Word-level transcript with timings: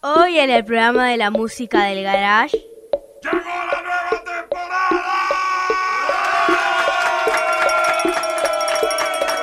Hoy 0.00 0.38
en 0.38 0.48
el 0.48 0.64
programa 0.64 1.08
de 1.08 1.16
la 1.16 1.32
música 1.32 1.82
del 1.86 2.04
garage. 2.04 2.56
¡Llegó 2.56 3.36
la 3.36 3.82
nueva 3.82 4.10
temporada! 4.24 5.08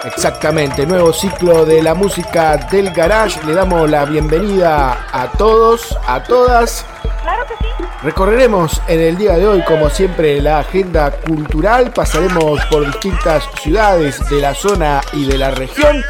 Exactamente, 0.05 0.85
nuevo 0.85 1.11
ciclo 1.11 1.65
de 1.65 1.83
la 1.83 1.93
música 1.93 2.55
del 2.55 2.91
garage. 2.91 3.43
Le 3.45 3.53
damos 3.53 3.89
la 3.89 4.05
bienvenida 4.05 5.05
a 5.11 5.29
todos, 5.33 5.97
a 6.07 6.23
todas. 6.23 6.85
Claro 7.21 7.45
que 7.47 7.55
sí. 7.55 7.83
Recorreremos 8.03 8.81
en 8.87 9.01
el 9.01 9.17
día 9.17 9.33
de 9.33 9.45
hoy, 9.47 9.61
como 9.63 9.89
siempre, 9.89 10.39
la 10.39 10.59
agenda 10.59 11.11
cultural. 11.11 11.91
Pasaremos 11.91 12.63
por 12.67 12.85
distintas 12.85 13.43
ciudades 13.61 14.21
de 14.29 14.39
la 14.39 14.55
zona 14.55 15.01
y 15.11 15.25
de 15.25 15.37
la 15.37 15.51
región. 15.51 16.01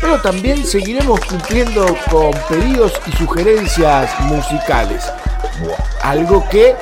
Pero 0.00 0.20
también 0.20 0.64
seguiremos 0.64 1.20
cumpliendo 1.20 1.86
con 2.10 2.30
pedidos 2.48 2.92
y 3.06 3.12
sugerencias 3.16 4.20
musicales. 4.20 5.04
Algo 6.02 6.44
que 6.48 6.76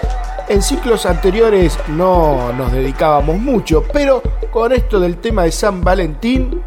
en 0.48 0.62
ciclos 0.62 1.06
anteriores 1.06 1.78
no 1.88 2.52
nos 2.52 2.72
dedicábamos 2.72 3.38
mucho, 3.38 3.84
pero 3.92 4.22
con 4.50 4.72
esto 4.72 4.98
del 5.00 5.18
tema 5.18 5.45
de 5.45 5.52
San 5.52 5.80
Valentín, 5.82 6.62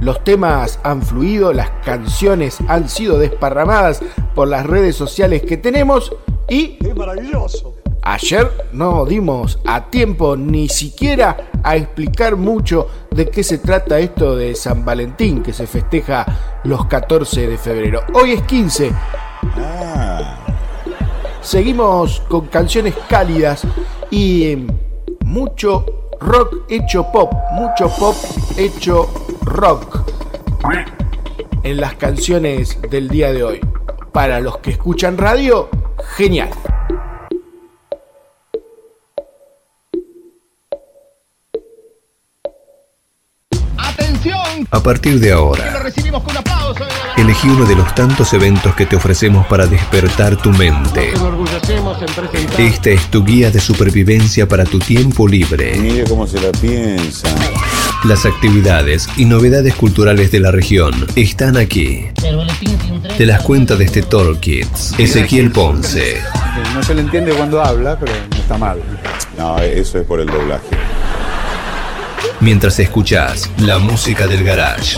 los 0.00 0.22
temas 0.22 0.78
han 0.82 1.02
fluido, 1.02 1.52
las 1.52 1.70
canciones 1.84 2.58
han 2.68 2.88
sido 2.88 3.18
desparramadas 3.18 4.00
por 4.34 4.48
las 4.48 4.66
redes 4.66 4.96
sociales 4.96 5.42
que 5.42 5.56
tenemos 5.56 6.14
y 6.48 6.76
¡Qué 6.78 6.94
maravilloso! 6.94 7.83
Ayer 8.06 8.68
no 8.74 9.06
dimos 9.06 9.58
a 9.64 9.86
tiempo 9.86 10.36
ni 10.36 10.68
siquiera 10.68 11.48
a 11.62 11.74
explicar 11.76 12.36
mucho 12.36 12.86
de 13.10 13.30
qué 13.30 13.42
se 13.42 13.56
trata 13.56 13.98
esto 13.98 14.36
de 14.36 14.54
San 14.54 14.84
Valentín 14.84 15.42
que 15.42 15.54
se 15.54 15.66
festeja 15.66 16.26
los 16.64 16.84
14 16.84 17.46
de 17.46 17.56
febrero. 17.56 18.02
Hoy 18.12 18.32
es 18.32 18.42
15. 18.42 18.92
Seguimos 21.40 22.20
con 22.28 22.46
canciones 22.48 22.94
cálidas 23.08 23.66
y 24.10 24.44
eh, 24.44 24.66
mucho 25.24 26.10
rock 26.20 26.56
hecho 26.68 27.10
pop, 27.10 27.32
mucho 27.52 27.88
pop 27.98 28.16
hecho 28.58 29.08
rock 29.46 30.00
en 31.62 31.80
las 31.80 31.94
canciones 31.94 32.78
del 32.90 33.08
día 33.08 33.32
de 33.32 33.44
hoy. 33.44 33.60
Para 34.12 34.40
los 34.40 34.58
que 34.58 34.72
escuchan 34.72 35.16
radio, 35.16 35.70
genial. 36.16 36.50
¡Atención! 44.04 44.68
A 44.70 44.82
partir 44.82 45.18
de 45.18 45.30
Lo 45.30 45.36
ahora, 45.36 45.82
recibimos 45.82 46.22
con 46.22 46.36
aplauso. 46.36 46.84
elegí 47.16 47.48
uno 47.48 47.64
de 47.64 47.74
los 47.74 47.94
tantos 47.94 48.32
eventos 48.34 48.74
que 48.74 48.84
te 48.84 48.96
ofrecemos 48.96 49.46
para 49.46 49.66
despertar 49.66 50.36
tu 50.36 50.50
mente. 50.50 51.12
Esta 52.58 52.90
es 52.90 53.10
tu 53.10 53.24
guía 53.24 53.50
de 53.50 53.60
supervivencia 53.60 54.46
para 54.46 54.64
tu 54.64 54.78
tiempo 54.78 55.26
libre. 55.26 55.76
Mire 55.78 56.04
cómo 56.04 56.26
se 56.26 56.40
la 56.40 56.52
piensa. 56.52 57.28
Las 58.04 58.26
actividades 58.26 59.08
y 59.16 59.24
novedades 59.24 59.74
culturales 59.74 60.30
de 60.30 60.40
la 60.40 60.50
región 60.50 60.92
están 61.16 61.56
aquí. 61.56 62.06
Te 63.16 63.24
las 63.24 63.42
cuenta 63.42 63.76
desde 63.76 64.02
Talk 64.02 64.40
Kids, 64.40 64.94
Ezequiel 64.98 65.50
Ponce. 65.50 66.20
No 66.74 66.82
se 66.82 66.94
le 66.94 67.00
entiende 67.00 67.32
cuando 67.32 67.62
habla, 67.62 67.98
pero 67.98 68.12
no 68.30 68.36
está 68.36 68.58
mal. 68.58 68.78
No, 69.38 69.58
eso 69.58 69.98
es 69.98 70.06
por 70.06 70.20
el 70.20 70.26
doblaje. 70.26 70.76
Mientras 72.40 72.78
escuchás 72.78 73.50
la 73.58 73.78
música 73.78 74.26
del 74.26 74.44
garage. 74.44 74.96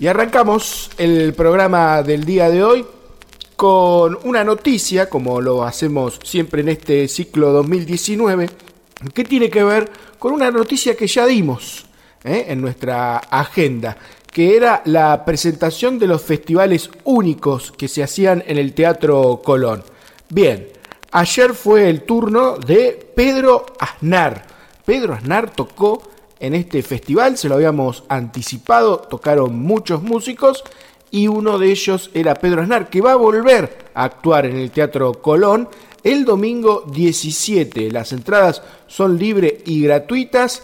Y 0.00 0.06
arrancamos 0.06 0.90
el 0.96 1.34
programa 1.34 2.02
del 2.02 2.24
día 2.24 2.48
de 2.48 2.64
hoy 2.64 2.86
con 3.54 4.18
una 4.24 4.42
noticia, 4.42 5.10
como 5.10 5.42
lo 5.42 5.62
hacemos 5.64 6.18
siempre 6.24 6.62
en 6.62 6.70
este 6.70 7.06
ciclo 7.06 7.52
2019, 7.52 8.48
que 9.12 9.24
tiene 9.24 9.50
que 9.50 9.62
ver 9.62 9.90
con 10.18 10.32
una 10.32 10.50
noticia 10.50 10.96
que 10.96 11.06
ya 11.06 11.26
dimos 11.26 11.84
¿eh? 12.24 12.46
en 12.48 12.62
nuestra 12.62 13.18
agenda, 13.18 13.98
que 14.30 14.56
era 14.56 14.82
la 14.84 15.24
presentación 15.24 15.98
de 15.98 16.06
los 16.06 16.22
festivales 16.22 16.90
únicos 17.04 17.72
que 17.72 17.88
se 17.88 18.02
hacían 18.02 18.44
en 18.46 18.58
el 18.58 18.72
Teatro 18.72 19.40
Colón. 19.42 19.82
Bien, 20.28 20.68
ayer 21.10 21.54
fue 21.54 21.90
el 21.90 22.02
turno 22.02 22.56
de 22.56 23.12
Pedro 23.14 23.66
Aznar. 23.78 24.46
Pedro 24.84 25.14
Aznar 25.14 25.50
tocó 25.50 26.02
en 26.38 26.54
este 26.54 26.82
festival, 26.82 27.36
se 27.36 27.48
lo 27.48 27.56
habíamos 27.56 28.04
anticipado, 28.08 28.98
tocaron 28.98 29.58
muchos 29.58 30.02
músicos 30.02 30.64
y 31.10 31.26
uno 31.26 31.58
de 31.58 31.70
ellos 31.70 32.10
era 32.14 32.34
Pedro 32.34 32.62
Aznar, 32.62 32.88
que 32.88 33.00
va 33.00 33.12
a 33.12 33.16
volver 33.16 33.90
a 33.94 34.04
actuar 34.04 34.46
en 34.46 34.56
el 34.56 34.70
Teatro 34.70 35.12
Colón 35.20 35.68
el 36.02 36.24
domingo 36.24 36.84
17. 36.92 37.90
Las 37.90 38.12
entradas 38.12 38.62
son 38.86 39.18
libres 39.18 39.54
y 39.66 39.82
gratuitas 39.82 40.62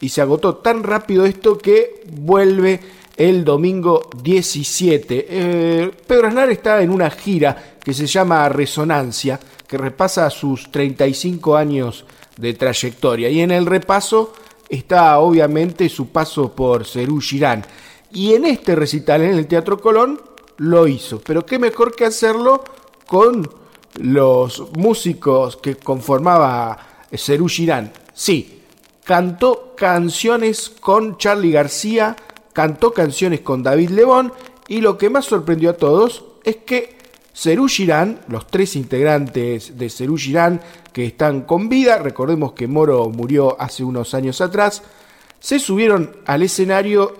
y 0.00 0.08
se 0.08 0.20
agotó 0.20 0.56
tan 0.56 0.82
rápido 0.82 1.26
esto 1.26 1.58
que 1.58 2.04
vuelve 2.10 2.80
el 3.16 3.44
domingo 3.44 4.08
17. 4.22 5.26
Eh, 5.28 5.90
Pedro 6.06 6.28
Aznar 6.28 6.50
está 6.50 6.80
en 6.80 6.90
una 6.90 7.10
gira 7.10 7.76
que 7.82 7.92
se 7.92 8.06
llama 8.06 8.48
Resonancia, 8.48 9.40
que 9.66 9.76
repasa 9.76 10.30
sus 10.30 10.70
35 10.70 11.56
años 11.56 12.04
de 12.36 12.54
trayectoria 12.54 13.28
y 13.28 13.40
en 13.40 13.50
el 13.50 13.66
repaso 13.66 14.32
está 14.68 15.18
obviamente 15.18 15.88
su 15.88 16.10
paso 16.10 16.52
por 16.54 16.86
Cerú 16.86 17.20
Girán. 17.20 17.64
Y 18.12 18.34
en 18.34 18.44
este 18.46 18.74
recital 18.76 19.22
en 19.22 19.36
el 19.36 19.46
Teatro 19.46 19.80
Colón 19.80 20.20
lo 20.58 20.86
hizo. 20.86 21.20
Pero 21.20 21.44
qué 21.44 21.58
mejor 21.58 21.94
que 21.94 22.04
hacerlo 22.04 22.62
con 23.06 23.48
los 24.00 24.70
músicos 24.76 25.56
que 25.56 25.74
conformaba 25.74 27.06
Cerú 27.12 27.48
Girán. 27.48 27.92
Sí, 28.14 28.57
cantó 29.08 29.72
canciones 29.74 30.68
con 30.68 31.16
Charlie 31.16 31.50
García, 31.50 32.14
cantó 32.52 32.92
canciones 32.92 33.40
con 33.40 33.62
David 33.62 33.88
Lebón 33.88 34.34
y 34.68 34.82
lo 34.82 34.98
que 34.98 35.08
más 35.08 35.24
sorprendió 35.24 35.70
a 35.70 35.78
todos 35.78 36.26
es 36.44 36.56
que 36.56 36.98
Cerú 37.34 37.68
Girán, 37.68 38.20
los 38.28 38.46
tres 38.48 38.76
integrantes 38.76 39.78
de 39.78 39.88
Cerú 39.88 40.18
Girán 40.18 40.60
que 40.92 41.06
están 41.06 41.40
con 41.44 41.70
vida, 41.70 41.96
recordemos 41.96 42.52
que 42.52 42.68
Moro 42.68 43.08
murió 43.08 43.58
hace 43.58 43.82
unos 43.82 44.12
años 44.12 44.42
atrás, 44.42 44.82
se 45.40 45.58
subieron 45.58 46.18
al 46.26 46.42
escenario 46.42 47.16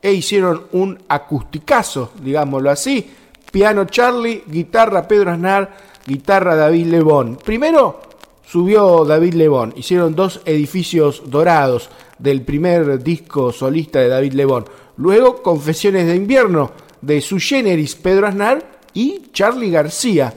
e 0.00 0.12
hicieron 0.12 0.68
un 0.70 0.96
acusticazo, 1.08 2.12
digámoslo 2.22 2.70
así. 2.70 3.10
Piano 3.50 3.86
Charlie, 3.86 4.44
guitarra 4.46 5.08
Pedro 5.08 5.32
Aznar, 5.32 5.76
guitarra 6.06 6.54
David 6.54 6.86
Lebón. 6.86 7.36
Primero 7.44 8.05
subió 8.46 9.04
David 9.04 9.34
Lebón, 9.34 9.74
hicieron 9.76 10.14
dos 10.14 10.40
edificios 10.44 11.22
dorados 11.26 11.90
del 12.18 12.42
primer 12.42 13.02
disco 13.02 13.52
solista 13.52 14.00
de 14.00 14.08
David 14.08 14.32
Lebón. 14.32 14.64
Luego 14.96 15.42
Confesiones 15.42 16.06
de 16.06 16.16
invierno 16.16 16.72
de 17.00 17.20
su 17.20 17.38
generis 17.38 17.94
Pedro 17.94 18.26
Aznar 18.26 18.80
y 18.94 19.24
Charlie 19.32 19.70
García. 19.70 20.34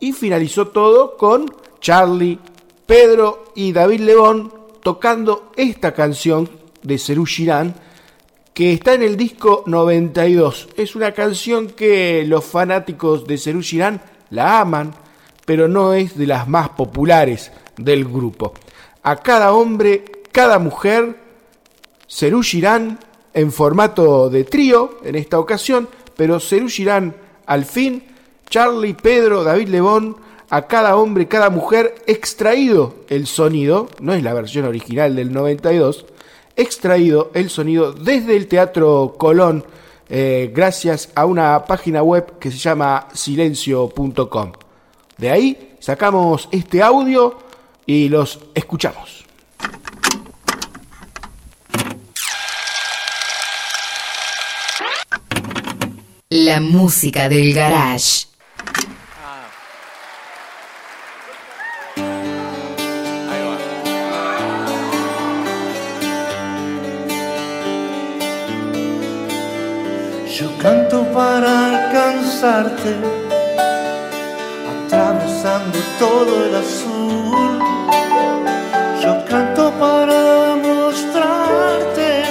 Y 0.00 0.12
finalizó 0.12 0.68
todo 0.68 1.16
con 1.16 1.46
Charlie, 1.80 2.38
Pedro 2.86 3.52
y 3.54 3.72
David 3.72 4.00
Lebón 4.00 4.52
tocando 4.82 5.52
esta 5.56 5.94
canción 5.94 6.48
de 6.82 6.98
Cerú 6.98 7.24
Girán 7.24 7.74
que 8.52 8.74
está 8.74 8.94
en 8.94 9.02
el 9.02 9.16
disco 9.16 9.62
92. 9.66 10.68
Es 10.76 10.94
una 10.94 11.12
canción 11.12 11.68
que 11.68 12.24
los 12.26 12.44
fanáticos 12.44 13.26
de 13.26 13.38
Cerú 13.38 13.62
Girán 13.62 14.02
la 14.30 14.60
aman, 14.60 14.92
pero 15.44 15.68
no 15.68 15.94
es 15.94 16.16
de 16.16 16.26
las 16.26 16.48
más 16.48 16.70
populares 16.70 17.52
del 17.76 18.04
grupo. 18.04 18.52
A 19.02 19.16
cada 19.16 19.52
hombre, 19.52 20.04
cada 20.30 20.58
mujer, 20.58 21.16
Cerú 22.08 22.42
Girán 22.42 22.98
en 23.34 23.52
formato 23.52 24.28
de 24.30 24.44
trío 24.44 24.98
en 25.04 25.16
esta 25.16 25.38
ocasión, 25.38 25.88
pero 26.16 26.40
Cerú 26.40 26.68
Girán 26.68 27.14
al 27.46 27.64
fin, 27.64 28.04
Charlie, 28.48 28.94
Pedro, 28.94 29.44
David 29.44 29.68
Lebón, 29.68 30.16
a 30.50 30.66
cada 30.66 30.96
hombre, 30.96 31.28
cada 31.28 31.48
mujer, 31.48 31.94
extraído 32.06 32.94
el 33.08 33.26
sonido, 33.26 33.88
no 34.00 34.12
es 34.12 34.22
la 34.22 34.34
versión 34.34 34.66
original 34.66 35.16
del 35.16 35.32
92, 35.32 36.04
extraído 36.56 37.30
el 37.32 37.48
sonido 37.48 37.92
desde 37.92 38.36
el 38.36 38.48
Teatro 38.48 39.14
Colón, 39.16 39.64
eh, 40.10 40.52
gracias 40.54 41.08
a 41.14 41.24
una 41.24 41.64
página 41.64 42.02
web 42.02 42.38
que 42.38 42.50
se 42.50 42.58
llama 42.58 43.08
silencio.com. 43.14 44.52
De 45.22 45.30
ahí 45.30 45.76
sacamos 45.78 46.48
este 46.50 46.82
audio 46.82 47.38
y 47.86 48.08
los 48.08 48.40
escuchamos. 48.56 49.24
La 56.28 56.58
música 56.58 57.28
del 57.28 57.54
garage. 57.54 58.26
Yo 70.36 70.58
canto 70.58 71.04
para 71.12 71.86
alcanzarte 71.86 73.22
atravesando 74.92 75.78
todo 75.98 76.44
el 76.44 76.54
azul. 76.54 77.58
Yo 79.02 79.24
canto 79.24 79.72
para 79.80 80.54
mostrarte 80.56 82.24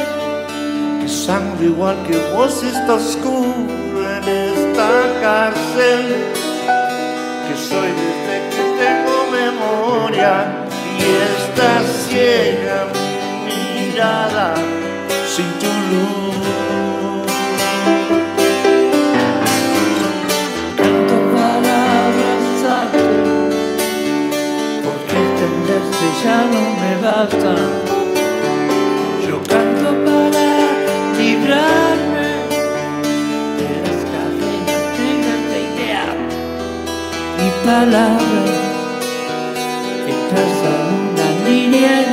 que 1.01 1.09
sangre 1.09 1.65
igual 1.65 1.97
que 2.07 2.17
vos 2.35 2.63
está 2.63 2.93
oscuro 2.93 3.97
en 4.17 4.23
esta 4.29 4.89
cárcel, 5.21 6.03
que 7.47 7.55
soy 7.57 7.89
desde 8.01 8.35
que 8.53 8.63
tengo 8.83 9.15
memoria 9.31 10.45
y 10.99 11.03
está 11.33 11.81
ciega 12.07 12.85
mi 13.45 13.89
mirada 13.89 14.53
sin 15.35 15.49
tu 15.59 15.65
luz. 15.65 16.20
Ya 26.23 26.39
no 26.53 26.61
me 26.81 26.93
basta. 27.01 27.55
Yo 29.27 29.37
canto 29.51 29.89
para 30.05 30.47
librarme 31.17 32.29
de 33.59 33.69
las 33.85 34.01
cadenas 34.13 34.83
de 34.97 35.07
esta 35.35 35.57
idea. 35.69 36.05
Mi 37.37 37.49
palabra 37.65 38.41
que 40.05 40.13
traza 40.29 40.73
una 41.09 41.27
línea 41.49 41.93
en 42.03 42.11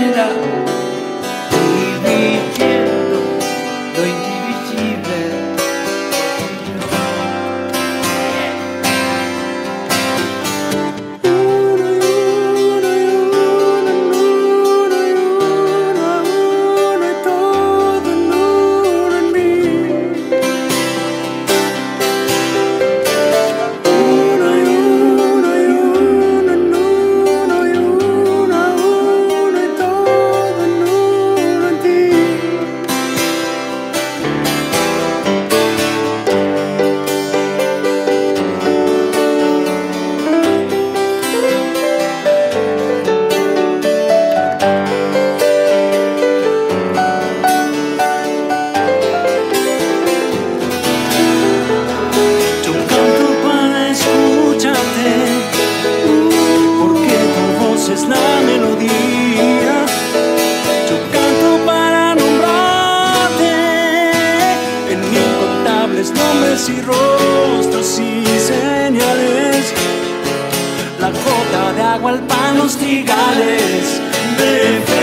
pan, 73.08 73.38
los 73.38 74.00
trigales, 74.36 74.97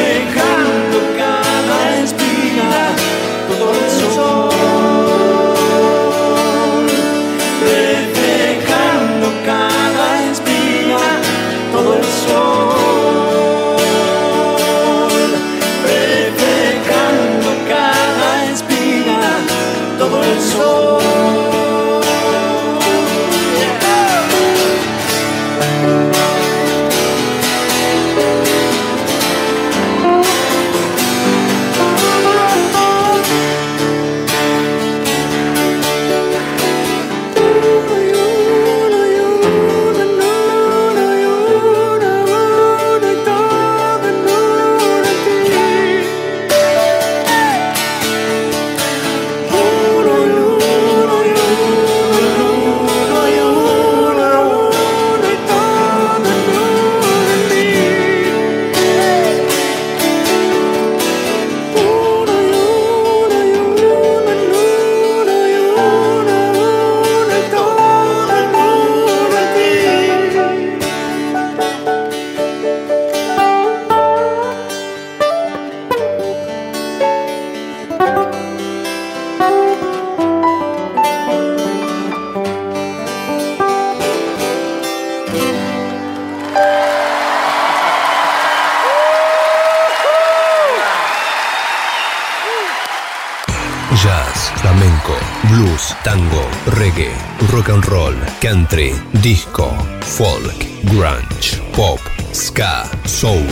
disco, 99.21 99.69
folk, 100.01 100.65
grunge, 100.83 101.61
pop, 101.75 101.99
ska, 102.33 102.89
soul. 103.05 103.45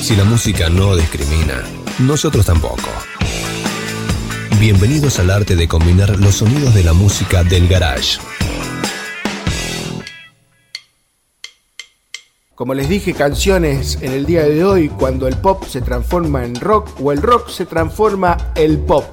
Si 0.00 0.16
la 0.16 0.24
música 0.24 0.68
no 0.68 0.96
discrimina, 0.96 1.62
nosotros 1.98 2.46
tampoco. 2.46 2.88
Bienvenidos 4.58 5.18
al 5.18 5.30
arte 5.30 5.56
de 5.56 5.68
combinar 5.68 6.18
los 6.18 6.36
sonidos 6.36 6.74
de 6.74 6.84
la 6.84 6.92
música 6.92 7.44
del 7.44 7.68
garage. 7.68 8.18
Como 12.54 12.74
les 12.74 12.88
dije, 12.88 13.14
canciones 13.14 13.98
en 14.00 14.12
el 14.12 14.26
día 14.26 14.42
de 14.42 14.64
hoy 14.64 14.88
cuando 14.88 15.28
el 15.28 15.36
pop 15.36 15.64
se 15.64 15.80
transforma 15.80 16.44
en 16.44 16.56
rock 16.56 16.88
o 17.00 17.12
el 17.12 17.22
rock 17.22 17.48
se 17.50 17.66
transforma 17.66 18.36
en 18.56 18.84
pop. 18.84 19.04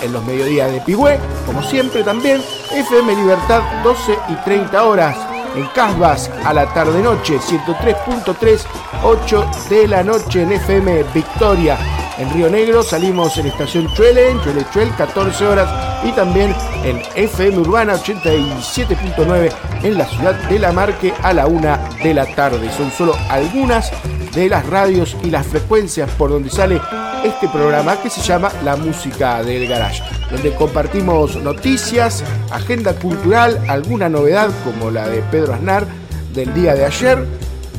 en 0.02 0.12
los 0.12 0.25
mediodías 0.25 0.73
de 0.73 0.81
Pigüé, 0.81 1.19
como 1.47 1.62
siempre 1.62 2.02
también, 2.02 2.43
FM 2.73 3.14
Libertad 3.14 3.62
12 3.83 4.19
y 4.28 4.35
30 4.45 4.85
horas. 4.85 5.17
En 5.55 5.67
Casbas 5.69 6.31
a 6.45 6.52
la 6.52 6.73
tarde-noche, 6.73 7.38
103.3, 7.38 8.64
8 9.02 9.50
de 9.71 9.88
la 9.88 10.05
noche 10.05 10.43
en 10.43 10.52
FM 10.52 11.05
Victoria. 11.14 11.78
En 12.19 12.29
Río 12.33 12.51
Negro 12.51 12.83
salimos 12.83 13.39
en 13.39 13.47
Estación 13.47 13.87
Chuele, 13.95 14.31
en 14.31 14.41
Chuele 14.43 14.67
Chuel, 14.73 14.93
14 14.97 15.47
horas. 15.47 16.05
Y 16.05 16.11
también 16.13 16.55
en 16.85 17.01
FM 17.15 17.59
Urbana 17.59 17.95
87.9 17.95 19.53
en 19.85 19.99
la 19.99 20.07
ciudad 20.07 20.35
de 20.49 20.59
La 20.59 20.73
Marque 20.73 21.15
a 21.23 21.33
la 21.33 21.47
1 21.47 21.79
de 22.03 22.15
la 22.15 22.27
tarde. 22.35 22.71
Son 22.77 22.91
solo 22.91 23.15
algunas 23.29 23.93
de 24.35 24.49
las 24.49 24.67
radios 24.67 25.17
y 25.23 25.31
las 25.31 25.47
frecuencias 25.47 26.11
por 26.11 26.31
donde 26.31 26.51
sale 26.51 26.81
este 27.25 27.49
programa 27.49 28.01
que 28.01 28.11
se 28.11 28.21
llama 28.21 28.51
La 28.65 28.77
Música 28.77 29.43
del 29.43 29.69
Garage, 29.69 30.03
donde 30.31 30.55
compartimos 30.55 31.37
noticias, 31.37 32.25
agenda 32.51 32.95
cultural, 32.95 33.61
alguna 33.69 34.09
novedad 34.09 34.51
como 34.65 34.91
la 34.91 35.09
de 35.09 35.23
Pedro 35.23 35.55
Aznar 35.55 35.87
del 36.35 36.53
día 36.55 36.75
de 36.75 36.85
ayer 36.85 37.27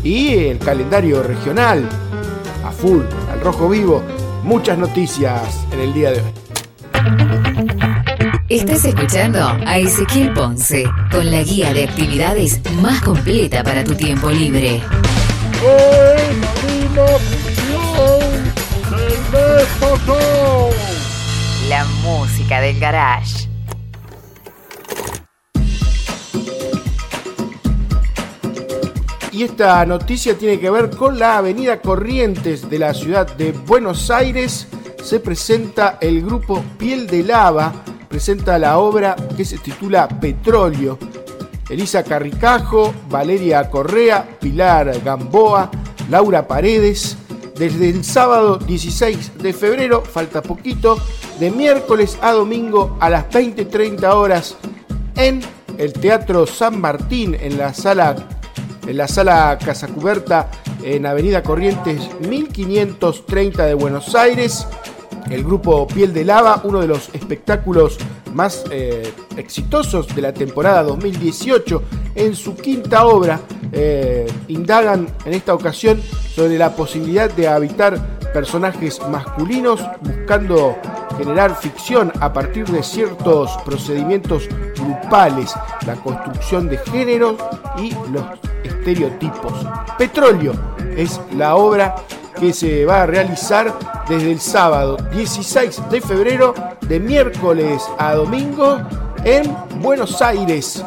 y 0.04 0.36
el 0.46 0.60
calendario 0.60 1.24
regional 1.24 1.88
a 2.66 2.72
full, 2.72 3.02
al 3.32 3.42
rojo 3.42 3.70
vivo, 3.70 4.04
muchas 4.44 4.78
noticias 4.78 5.66
en 5.72 5.80
el 5.80 5.94
día 5.94 6.12
de 6.12 6.22
hoy. 6.22 6.34
Estás 8.50 8.84
escuchando 8.84 9.40
a 9.40 9.78
Ezequiel 9.78 10.34
Ponce 10.34 10.86
con 11.12 11.30
la 11.30 11.44
guía 11.44 11.72
de 11.74 11.84
actividades 11.84 12.60
más 12.82 13.02
completa 13.02 13.64
para 13.64 13.84
tu 13.84 13.94
tiempo 13.94 14.32
libre. 14.32 14.82
La 21.68 21.86
música 22.04 22.60
del 22.62 22.80
garage. 22.80 23.39
Y 29.40 29.44
esta 29.44 29.86
noticia 29.86 30.38
tiene 30.38 30.60
que 30.60 30.70
ver 30.70 30.90
con 30.90 31.18
la 31.18 31.38
avenida 31.38 31.80
Corrientes 31.80 32.70
de 32.70 32.78
la 32.78 32.94
ciudad 32.94 33.26
de 33.38 33.54
Buenos 33.54 34.12
Aires. 34.12 34.68
Se 35.02 35.22
presenta 35.22 35.98
el 36.02 36.22
grupo 36.22 36.62
Piel 36.78 37.08
de 37.08 37.24
Lava, 37.24 37.72
presenta 38.10 38.60
la 38.60 38.80
obra 38.80 39.16
que 39.38 39.46
se 39.46 39.58
titula 39.58 40.10
Petróleo. 40.10 41.00
Elisa 41.70 42.04
Carricajo, 42.04 42.94
Valeria 43.10 43.70
Correa, 43.70 44.28
Pilar 44.42 45.00
Gamboa, 45.06 45.72
Laura 46.10 46.46
Paredes. 46.46 47.16
Desde 47.56 47.92
el 47.92 48.04
sábado 48.04 48.58
16 48.58 49.38
de 49.38 49.54
febrero, 49.54 50.02
falta 50.02 50.42
poquito, 50.42 50.98
de 51.40 51.50
miércoles 51.50 52.18
a 52.22 52.34
domingo 52.34 52.98
a 53.00 53.10
las 53.10 53.30
20.30 53.30 54.04
horas 54.14 54.58
en 55.16 55.40
el 55.78 55.94
Teatro 55.94 56.46
San 56.46 56.82
Martín, 56.82 57.38
en 57.40 57.58
la 57.58 57.74
sala, 57.74 58.18
en 58.90 58.98
la 58.98 59.08
sala 59.08 59.56
Casa 59.64 59.88
Cuberta, 59.88 60.50
en 60.82 61.06
Avenida 61.06 61.44
Corrientes 61.44 62.10
1530 62.28 63.66
de 63.68 63.74
Buenos 63.76 64.16
Aires. 64.16 64.68
El 65.30 65.44
grupo 65.44 65.88
Piel 65.88 66.12
de 66.12 66.26
Lava, 66.26 66.62
uno 66.64 66.80
de 66.82 66.88
los 66.88 67.10
espectáculos 67.14 68.00
más 68.34 68.64
eh, 68.72 69.14
exitosos 69.38 70.08
de 70.16 70.24
la 70.24 70.34
temporada 70.34 70.82
2018, 70.82 71.84
en 72.16 72.36
su 72.36 72.56
quinta 72.56 73.06
obra, 73.06 73.40
eh, 73.72 74.26
indagan 74.48 75.08
en 75.24 75.34
esta 75.34 75.54
ocasión 75.54 76.02
sobre 76.34 76.58
la 76.58 76.76
posibilidad 76.76 77.32
de 77.32 77.48
habitar 77.48 78.18
personajes 78.34 79.00
masculinos 79.12 79.82
buscando 80.02 80.76
generar 81.16 81.56
ficción 81.56 82.12
a 82.22 82.34
partir 82.34 82.66
de 82.66 82.82
ciertos 82.82 83.52
procedimientos 83.64 84.48
grupales, 84.76 85.54
la 85.86 85.96
construcción 85.96 86.68
de 86.68 86.78
géneros 86.80 87.36
y 87.78 87.92
los 88.12 88.26
estereotipos. 88.80 89.54
Petróleo 89.98 90.54
es 90.96 91.20
la 91.36 91.56
obra 91.56 91.96
que 92.40 92.54
se 92.54 92.86
va 92.86 93.04
a 93.04 93.06
realizar 93.06 93.74
desde 94.08 94.32
el 94.32 94.40
sábado 94.40 94.98
16 95.14 95.90
de 95.90 96.02
febrero 96.02 96.54
de 96.82 97.00
miércoles 97.00 97.84
a 97.98 98.16
domingo 98.16 98.78
en 99.24 99.54
Buenos 99.82 100.22
Aires. 100.22 100.84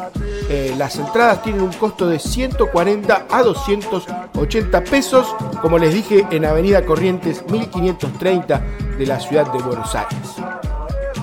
Eh, 0.49 0.73
las 0.77 0.97
entradas 0.97 1.41
tienen 1.43 1.61
un 1.61 1.73
costo 1.73 2.07
de 2.07 2.19
140 2.19 3.27
a 3.29 3.43
280 3.43 4.83
pesos, 4.83 5.35
como 5.61 5.77
les 5.77 5.93
dije, 5.93 6.25
en 6.31 6.45
Avenida 6.45 6.85
Corrientes 6.85 7.43
1530 7.49 8.61
de 8.97 9.05
la 9.05 9.19
ciudad 9.19 9.51
de 9.51 9.59
Buenos 9.59 9.95
Aires. 9.95 10.35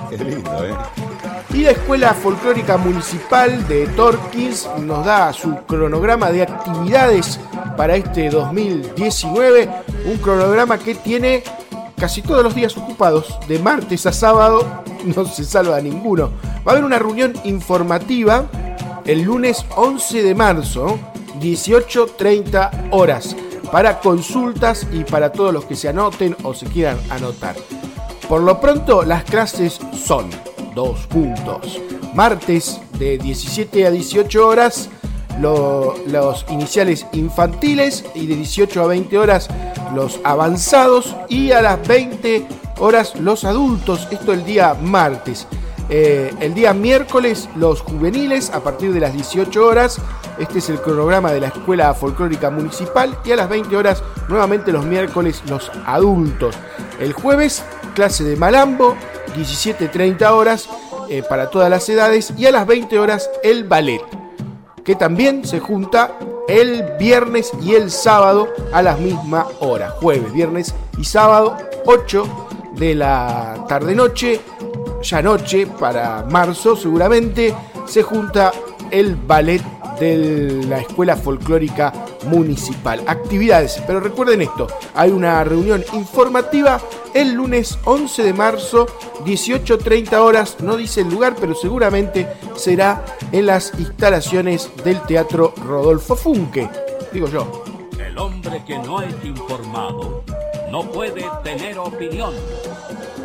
Qué 0.08 0.24
lindo, 0.24 0.64
¿eh? 0.64 1.09
Y 1.52 1.62
la 1.62 1.72
Escuela 1.72 2.14
Folclórica 2.14 2.76
Municipal 2.76 3.66
de 3.66 3.86
Torquís 3.88 4.68
nos 4.78 5.04
da 5.04 5.32
su 5.32 5.56
cronograma 5.66 6.30
de 6.30 6.42
actividades 6.42 7.40
para 7.76 7.96
este 7.96 8.30
2019, 8.30 9.68
un 10.06 10.18
cronograma 10.18 10.78
que 10.78 10.94
tiene 10.94 11.42
casi 11.96 12.22
todos 12.22 12.44
los 12.44 12.54
días 12.54 12.76
ocupados, 12.76 13.36
de 13.48 13.58
martes 13.58 14.06
a 14.06 14.12
sábado, 14.12 14.64
no 15.04 15.24
se 15.24 15.44
salva 15.44 15.80
ninguno. 15.80 16.30
Va 16.66 16.68
a 16.68 16.70
haber 16.72 16.84
una 16.84 16.98
reunión 16.98 17.34
informativa 17.44 18.46
el 19.04 19.22
lunes 19.22 19.64
11 19.76 20.22
de 20.22 20.34
marzo, 20.34 20.98
18.30 21.40 22.90
horas, 22.92 23.34
para 23.72 23.98
consultas 23.98 24.86
y 24.92 25.04
para 25.04 25.32
todos 25.32 25.52
los 25.52 25.64
que 25.64 25.74
se 25.74 25.88
anoten 25.88 26.36
o 26.44 26.54
se 26.54 26.66
quieran 26.66 26.98
anotar. 27.10 27.56
Por 28.28 28.42
lo 28.42 28.60
pronto, 28.60 29.02
las 29.02 29.24
clases 29.24 29.80
son 29.92 30.30
dos 30.74 31.06
puntos. 31.06 31.80
Martes 32.14 32.80
de 32.98 33.18
17 33.18 33.86
a 33.86 33.90
18 33.90 34.46
horas, 34.46 34.88
lo- 35.40 35.94
los 36.06 36.44
iniciales 36.50 37.06
infantiles 37.12 38.04
y 38.14 38.26
de 38.26 38.36
18 38.36 38.82
a 38.82 38.86
20 38.86 39.18
horas 39.18 39.48
los 39.94 40.20
avanzados 40.24 41.16
y 41.28 41.52
a 41.52 41.62
las 41.62 41.86
20 41.86 42.46
horas 42.78 43.14
los 43.18 43.44
adultos. 43.44 44.06
Esto 44.10 44.32
el 44.32 44.44
día 44.44 44.74
martes. 44.74 45.46
Eh, 45.92 46.32
el 46.38 46.54
día 46.54 46.72
miércoles 46.72 47.48
los 47.56 47.80
juveniles 47.80 48.50
a 48.50 48.60
partir 48.60 48.92
de 48.92 49.00
las 49.00 49.12
18 49.12 49.66
horas. 49.66 49.98
Este 50.38 50.60
es 50.60 50.68
el 50.70 50.80
cronograma 50.80 51.32
de 51.32 51.40
la 51.40 51.48
Escuela 51.48 51.92
Folclórica 51.94 52.48
Municipal 52.48 53.18
y 53.24 53.32
a 53.32 53.36
las 53.36 53.48
20 53.48 53.76
horas 53.76 54.02
nuevamente 54.28 54.70
los 54.72 54.84
miércoles 54.84 55.42
los 55.48 55.70
adultos. 55.86 56.54
El 57.00 57.12
jueves 57.12 57.64
clase 57.94 58.22
de 58.22 58.36
malambo, 58.36 58.94
17.30 59.34 60.30
horas 60.30 60.68
eh, 61.08 61.22
para 61.28 61.50
todas 61.50 61.70
las 61.70 61.88
edades 61.88 62.32
y 62.36 62.46
a 62.46 62.52
las 62.52 62.66
20 62.66 62.98
horas 62.98 63.30
el 63.42 63.64
ballet 63.64 64.02
que 64.84 64.94
también 64.94 65.44
se 65.44 65.60
junta 65.60 66.18
el 66.48 66.82
viernes 66.98 67.52
y 67.62 67.74
el 67.74 67.90
sábado 67.90 68.48
a 68.72 68.82
la 68.82 68.96
misma 68.96 69.46
hora. 69.60 69.90
Jueves, 69.90 70.32
viernes 70.32 70.74
y 70.98 71.04
sábado, 71.04 71.56
8 71.86 72.48
de 72.74 72.94
la 72.94 73.66
tarde-noche, 73.68 74.40
ya 75.02 75.22
noche 75.22 75.66
para 75.66 76.24
marzo 76.28 76.76
seguramente, 76.76 77.54
se 77.86 78.02
junta 78.02 78.52
el 78.90 79.16
ballet 79.16 79.62
de 80.00 80.64
la 80.68 80.80
Escuela 80.80 81.16
Folclórica 81.16 81.92
Municipal. 82.24 83.04
Actividades, 83.06 83.80
pero 83.86 84.00
recuerden 84.00 84.42
esto, 84.42 84.66
hay 84.94 85.10
una 85.10 85.44
reunión 85.44 85.84
informativa 85.92 86.80
el 87.14 87.32
lunes 87.32 87.78
11 87.84 88.22
de 88.22 88.32
marzo, 88.32 88.86
18.30 89.24 90.12
horas, 90.14 90.56
no 90.60 90.76
dice 90.76 91.02
el 91.02 91.10
lugar, 91.10 91.36
pero 91.40 91.54
seguramente 91.54 92.26
será 92.56 93.04
en 93.32 93.46
las 93.46 93.72
instalaciones 93.78 94.70
del 94.84 95.00
Teatro 95.02 95.52
Rodolfo 95.56 96.16
Funke, 96.16 96.68
digo 97.12 97.28
yo. 97.28 97.64
El 97.98 98.16
hombre 98.18 98.62
que 98.66 98.78
no 98.78 99.02
es 99.02 99.14
informado 99.24 100.22
no 100.70 100.82
puede 100.90 101.24
tener 101.42 101.78
opinión. 101.78 102.32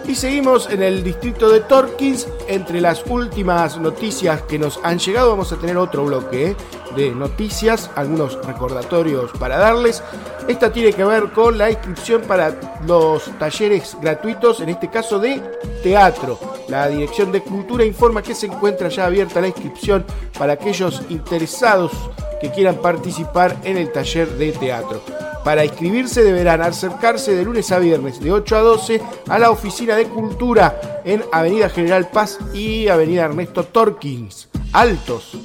Y 0.07 0.13
seguimos 0.13 0.69
en 0.69 0.83
el 0.83 1.03
distrito 1.03 1.49
de 1.49 1.61
Torkins. 1.61 2.27
Entre 2.47 2.79
las 2.79 3.03
últimas 3.07 3.77
noticias 3.79 4.43
que 4.43 4.59
nos 4.59 4.79
han 4.83 4.99
llegado, 4.99 5.31
vamos 5.31 5.51
a 5.51 5.57
tener 5.57 5.77
otro 5.77 6.05
bloque 6.05 6.51
¿eh? 6.51 6.55
de 6.95 7.09
noticias, 7.09 7.89
algunos 7.95 8.37
recordatorios 8.45 9.31
para 9.39 9.57
darles. 9.57 10.03
Esta 10.47 10.71
tiene 10.71 10.93
que 10.93 11.03
ver 11.03 11.31
con 11.31 11.57
la 11.57 11.71
inscripción 11.71 12.21
para 12.21 12.55
los 12.85 13.23
talleres 13.39 13.97
gratuitos, 13.99 14.59
en 14.59 14.69
este 14.69 14.91
caso 14.91 15.17
de 15.17 15.41
teatro. 15.81 16.39
La 16.69 16.87
Dirección 16.87 17.31
de 17.31 17.41
Cultura 17.41 17.83
informa 17.83 18.21
que 18.21 18.35
se 18.35 18.45
encuentra 18.45 18.89
ya 18.89 19.07
abierta 19.07 19.41
la 19.41 19.47
inscripción 19.47 20.05
para 20.37 20.53
aquellos 20.53 21.01
interesados 21.09 21.91
que 22.39 22.51
quieran 22.51 22.75
participar 22.75 23.57
en 23.63 23.77
el 23.77 23.91
taller 23.91 24.29
de 24.37 24.51
teatro. 24.51 25.14
Para 25.45 25.63
inscribirse 25.63 26.21
deberán 26.23 26.63
acercarse 26.63 27.35
de 27.35 27.45
lunes 27.45 27.71
a 27.71 27.77
viernes 27.77 28.19
de 28.19 28.31
8 28.31 28.55
a 28.55 28.61
12 28.61 28.99
a 29.27 29.37
la 29.37 29.51
Oficina 29.51 29.95
de 29.95 30.07
Cultura 30.07 31.01
en 31.05 31.23
Avenida 31.31 31.69
General 31.69 32.09
Paz 32.09 32.39
y 32.51 32.87
Avenida 32.87 33.25
Ernesto 33.25 33.65
Torkins. 33.65 34.49
Altos, 34.73 35.37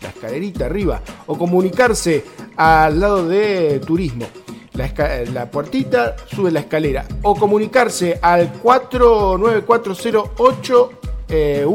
la 0.00 0.08
escalerita 0.08 0.64
arriba, 0.64 1.02
o 1.26 1.36
comunicarse 1.36 2.24
al 2.56 2.98
lado 2.98 3.28
de 3.28 3.78
turismo. 3.80 4.26
La, 4.72 4.90
la 5.34 5.50
puertita 5.50 6.16
sube 6.34 6.50
la 6.50 6.60
escalera 6.60 7.04
o 7.20 7.36
comunicarse 7.36 8.18
al 8.22 8.54
494081 8.62 10.90
eh, 10.90 11.05
10, 11.28 11.66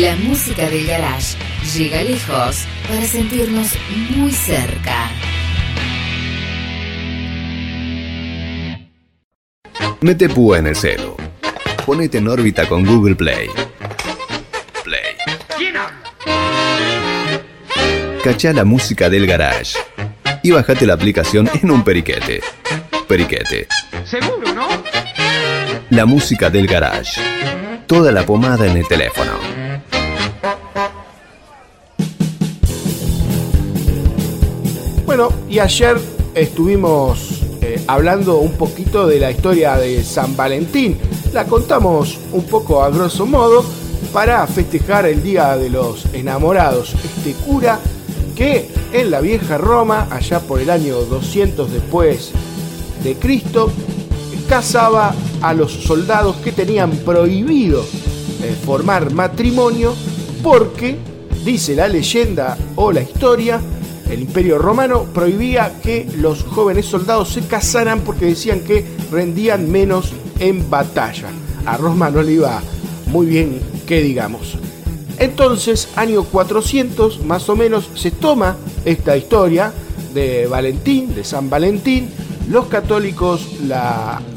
La 0.00 0.16
música 0.16 0.68
del 0.68 0.84
garage 0.86 1.36
llega 1.74 2.02
lejos 2.02 2.64
para 2.88 3.06
sentirnos 3.06 3.74
muy 4.16 4.32
cerca. 4.32 5.10
Mete 10.00 10.28
púa 10.28 10.58
en 10.58 10.68
el 10.68 10.76
celo. 10.76 11.16
Ponete 11.86 12.18
en 12.18 12.28
órbita 12.28 12.68
con 12.68 12.84
Google 12.84 13.14
Play. 13.14 13.48
Play. 14.84 15.14
Cachá 18.24 18.52
la 18.52 18.64
música 18.64 19.08
del 19.08 19.26
garage. 19.26 19.78
Y 20.42 20.50
bajate 20.50 20.86
la 20.86 20.94
aplicación 20.94 21.50
en 21.62 21.70
un 21.70 21.84
periquete. 21.84 22.40
Periquete. 23.06 23.68
Seguro, 24.04 24.54
¿no? 24.54 24.68
La 25.90 26.06
música 26.06 26.50
del 26.50 26.66
garage. 26.66 27.20
Toda 27.86 28.10
la 28.12 28.24
pomada 28.24 28.66
en 28.66 28.76
el 28.76 28.88
teléfono. 28.88 29.59
Bueno, 35.10 35.30
y 35.48 35.58
ayer 35.58 35.98
estuvimos 36.36 37.42
eh, 37.62 37.82
hablando 37.88 38.38
un 38.38 38.52
poquito 38.52 39.08
de 39.08 39.18
la 39.18 39.32
historia 39.32 39.76
de 39.76 40.04
San 40.04 40.36
Valentín. 40.36 40.98
La 41.32 41.46
contamos 41.46 42.16
un 42.30 42.44
poco 42.44 42.80
a 42.80 42.90
grosso 42.90 43.26
modo 43.26 43.64
para 44.12 44.46
festejar 44.46 45.06
el 45.06 45.20
Día 45.20 45.56
de 45.56 45.68
los 45.68 46.04
Enamorados. 46.12 46.94
Este 46.94 47.32
cura 47.44 47.80
que 48.36 48.68
en 48.92 49.10
la 49.10 49.20
vieja 49.20 49.58
Roma, 49.58 50.06
allá 50.12 50.38
por 50.38 50.60
el 50.60 50.70
año 50.70 51.00
200 51.00 51.72
después 51.72 52.30
de 53.02 53.16
Cristo, 53.16 53.68
casaba 54.48 55.12
a 55.42 55.52
los 55.54 55.72
soldados 55.72 56.36
que 56.36 56.52
tenían 56.52 56.92
prohibido 56.98 57.82
eh, 58.44 58.56
formar 58.64 59.12
matrimonio 59.12 59.92
porque, 60.40 60.98
dice 61.44 61.74
la 61.74 61.88
leyenda 61.88 62.56
o 62.76 62.92
la 62.92 63.02
historia, 63.02 63.60
el 64.10 64.22
imperio 64.22 64.58
romano 64.58 65.04
prohibía 65.14 65.80
que 65.82 66.06
los 66.16 66.42
jóvenes 66.42 66.86
soldados 66.86 67.32
se 67.32 67.42
casaran 67.42 68.00
porque 68.00 68.26
decían 68.26 68.60
que 68.60 68.84
rendían 69.10 69.70
menos 69.70 70.12
en 70.38 70.68
batalla. 70.68 71.28
A 71.64 71.76
Roma 71.76 72.10
no 72.10 72.22
le 72.22 72.32
iba 72.32 72.60
muy 73.06 73.26
bien 73.26 73.60
que 73.86 74.02
digamos. 74.02 74.56
Entonces, 75.18 75.88
año 75.96 76.24
400 76.24 77.24
más 77.24 77.48
o 77.48 77.56
menos, 77.56 77.90
se 77.94 78.10
toma 78.10 78.56
esta 78.84 79.16
historia 79.16 79.72
de 80.14 80.46
Valentín, 80.46 81.14
de 81.14 81.24
San 81.24 81.50
Valentín. 81.50 82.08
Los 82.48 82.66
católicos 82.66 83.46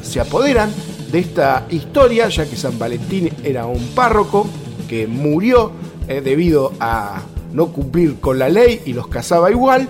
se 0.02 0.20
apoderan 0.20 0.72
de 1.12 1.20
esta 1.20 1.66
historia, 1.70 2.28
ya 2.30 2.46
que 2.46 2.56
San 2.56 2.78
Valentín 2.78 3.30
era 3.44 3.66
un 3.66 3.88
párroco 3.96 4.48
que 4.88 5.08
murió 5.08 5.72
eh, 6.08 6.22
debido 6.22 6.74
a 6.80 7.22
no 7.54 7.68
cumplir 7.68 8.20
con 8.20 8.40
la 8.40 8.50
ley 8.50 8.82
y 8.86 8.94
los 8.94 9.08
casaba 9.08 9.52
igual. 9.52 9.88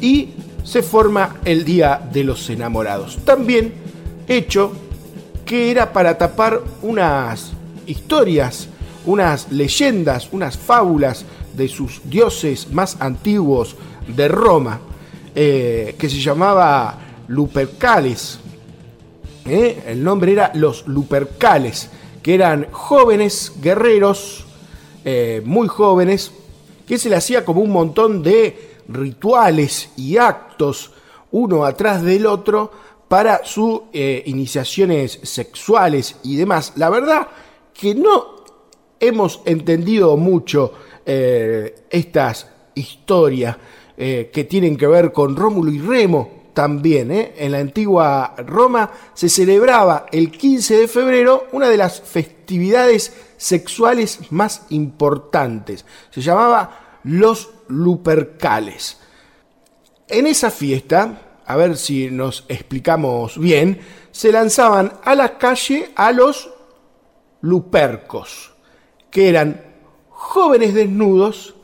Y 0.00 0.30
se 0.64 0.82
forma 0.82 1.36
el 1.44 1.64
Día 1.64 2.00
de 2.12 2.24
los 2.24 2.48
Enamorados. 2.50 3.18
También 3.24 3.72
hecho 4.28 4.72
que 5.44 5.70
era 5.70 5.92
para 5.92 6.16
tapar 6.18 6.62
unas 6.82 7.52
historias, 7.86 8.68
unas 9.04 9.50
leyendas, 9.50 10.28
unas 10.32 10.56
fábulas 10.56 11.24
de 11.54 11.68
sus 11.68 12.00
dioses 12.04 12.70
más 12.72 12.96
antiguos 13.00 13.76
de 14.06 14.28
Roma, 14.28 14.80
eh, 15.34 15.94
que 15.98 16.08
se 16.08 16.20
llamaba 16.20 16.98
Lupercales. 17.28 18.38
¿eh? 19.44 19.82
El 19.86 20.02
nombre 20.02 20.32
era 20.32 20.52
los 20.54 20.86
Lupercales, 20.86 21.90
que 22.22 22.34
eran 22.34 22.68
jóvenes 22.70 23.52
guerreros, 23.60 24.44
eh, 25.04 25.42
muy 25.44 25.68
jóvenes, 25.68 26.32
que 26.86 26.98
se 26.98 27.08
le 27.08 27.16
hacía 27.16 27.44
como 27.44 27.60
un 27.60 27.70
montón 27.70 28.22
de 28.22 28.72
rituales 28.88 29.90
y 29.96 30.16
actos 30.16 30.92
uno 31.30 31.64
atrás 31.64 32.02
del 32.02 32.26
otro 32.26 32.70
para 33.08 33.44
sus 33.44 33.82
eh, 33.92 34.22
iniciaciones 34.26 35.18
sexuales 35.22 36.16
y 36.22 36.36
demás. 36.36 36.72
La 36.76 36.90
verdad 36.90 37.28
que 37.74 37.94
no 37.94 38.44
hemos 39.00 39.40
entendido 39.44 40.16
mucho 40.16 40.72
eh, 41.04 41.86
estas 41.90 42.48
historias 42.74 43.56
eh, 43.96 44.30
que 44.32 44.44
tienen 44.44 44.76
que 44.76 44.86
ver 44.86 45.12
con 45.12 45.36
Rómulo 45.36 45.72
y 45.72 45.78
Remo 45.78 46.41
también. 46.52 47.10
¿eh? 47.10 47.34
En 47.36 47.52
la 47.52 47.58
antigua 47.58 48.34
Roma 48.46 48.90
se 49.14 49.28
celebraba 49.28 50.06
el 50.12 50.30
15 50.30 50.76
de 50.76 50.88
febrero 50.88 51.46
una 51.52 51.68
de 51.68 51.76
las 51.76 52.00
festividades 52.00 53.12
sexuales 53.36 54.20
más 54.30 54.62
importantes. 54.70 55.84
Se 56.10 56.20
llamaba 56.20 57.00
los 57.04 57.50
Lupercales. 57.68 58.98
En 60.08 60.26
esa 60.26 60.50
fiesta, 60.50 61.40
a 61.46 61.56
ver 61.56 61.76
si 61.76 62.10
nos 62.10 62.44
explicamos 62.48 63.38
bien, 63.38 63.80
se 64.10 64.30
lanzaban 64.30 64.92
a 65.02 65.14
la 65.14 65.38
calle 65.38 65.90
a 65.96 66.12
los 66.12 66.50
lupercos, 67.40 68.52
que 69.10 69.28
eran 69.28 69.62
jóvenes 70.10 70.74
desnudos 70.74 71.54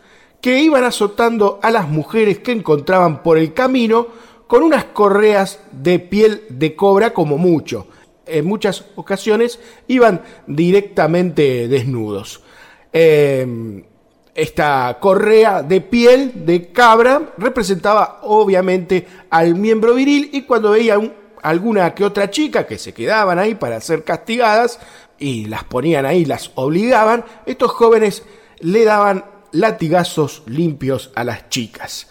que 0.40 0.60
iban 0.60 0.84
azotando 0.84 1.58
a 1.62 1.70
las 1.70 1.88
mujeres 1.88 2.38
que 2.38 2.52
encontraban 2.52 3.22
por 3.22 3.38
el 3.38 3.54
camino 3.54 4.06
con 4.48 4.64
unas 4.64 4.84
correas 4.86 5.60
de 5.70 6.00
piel 6.00 6.42
de 6.50 6.74
cobra 6.74 7.14
como 7.14 7.38
mucho. 7.38 7.86
En 8.26 8.44
muchas 8.44 8.84
ocasiones 8.96 9.60
iban 9.86 10.22
directamente 10.46 11.68
desnudos. 11.68 12.42
Eh, 12.92 13.84
esta 14.34 14.98
correa 15.00 15.62
de 15.62 15.80
piel 15.80 16.44
de 16.46 16.70
cabra 16.72 17.34
representaba 17.38 18.20
obviamente 18.22 19.06
al 19.30 19.54
miembro 19.54 19.94
viril 19.94 20.30
y 20.32 20.42
cuando 20.42 20.70
veía 20.72 20.98
un- 20.98 21.12
alguna 21.42 21.94
que 21.94 22.04
otra 22.04 22.30
chica 22.30 22.66
que 22.66 22.78
se 22.78 22.92
quedaban 22.94 23.38
ahí 23.38 23.54
para 23.54 23.80
ser 23.80 24.04
castigadas 24.04 24.78
y 25.18 25.46
las 25.46 25.64
ponían 25.64 26.06
ahí, 26.06 26.24
las 26.24 26.50
obligaban, 26.54 27.24
estos 27.46 27.70
jóvenes 27.72 28.22
le 28.60 28.84
daban 28.84 29.24
latigazos 29.52 30.42
limpios 30.46 31.10
a 31.14 31.24
las 31.24 31.48
chicas. 31.48 32.08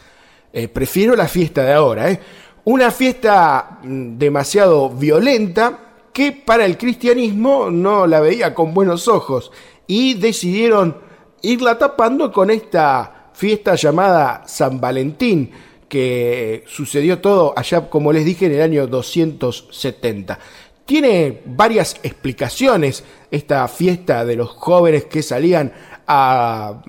Eh, 0.58 0.70
prefiero 0.70 1.16
la 1.16 1.28
fiesta 1.28 1.64
de 1.64 1.72
ahora, 1.72 2.10
¿eh? 2.10 2.20
Una 2.66 2.90
fiesta 2.90 3.78
mm, 3.84 4.18
demasiado 4.18 4.90
violenta 4.90 6.10
que 6.12 6.32
para 6.32 6.66
el 6.66 6.80
cristianismo 6.80 7.70
no 7.70 8.08
la 8.08 8.22
veía 8.22 8.56
con 8.56 8.74
buenos 8.74 9.08
ojos 9.08 9.52
y 9.86 10.16
decidieron 10.16 10.98
irla 11.44 11.78
tapando 11.78 12.32
con 12.32 12.50
esta 12.50 13.30
fiesta 13.34 13.76
llamada 13.76 14.46
San 14.48 14.82
Valentín, 14.82 15.52
que 15.88 16.64
sucedió 16.66 17.20
todo 17.20 17.54
allá, 17.56 17.88
como 17.88 18.12
les 18.12 18.26
dije, 18.26 18.48
en 18.48 18.54
el 18.54 18.62
año 18.64 18.88
270. 18.88 20.40
Tiene 20.88 21.44
varias 21.46 21.98
explicaciones 22.02 23.04
esta 23.30 23.68
fiesta 23.68 24.26
de 24.26 24.36
los 24.36 24.50
jóvenes 24.50 25.06
que 25.06 25.22
salían 25.22 25.72
a 26.08 26.82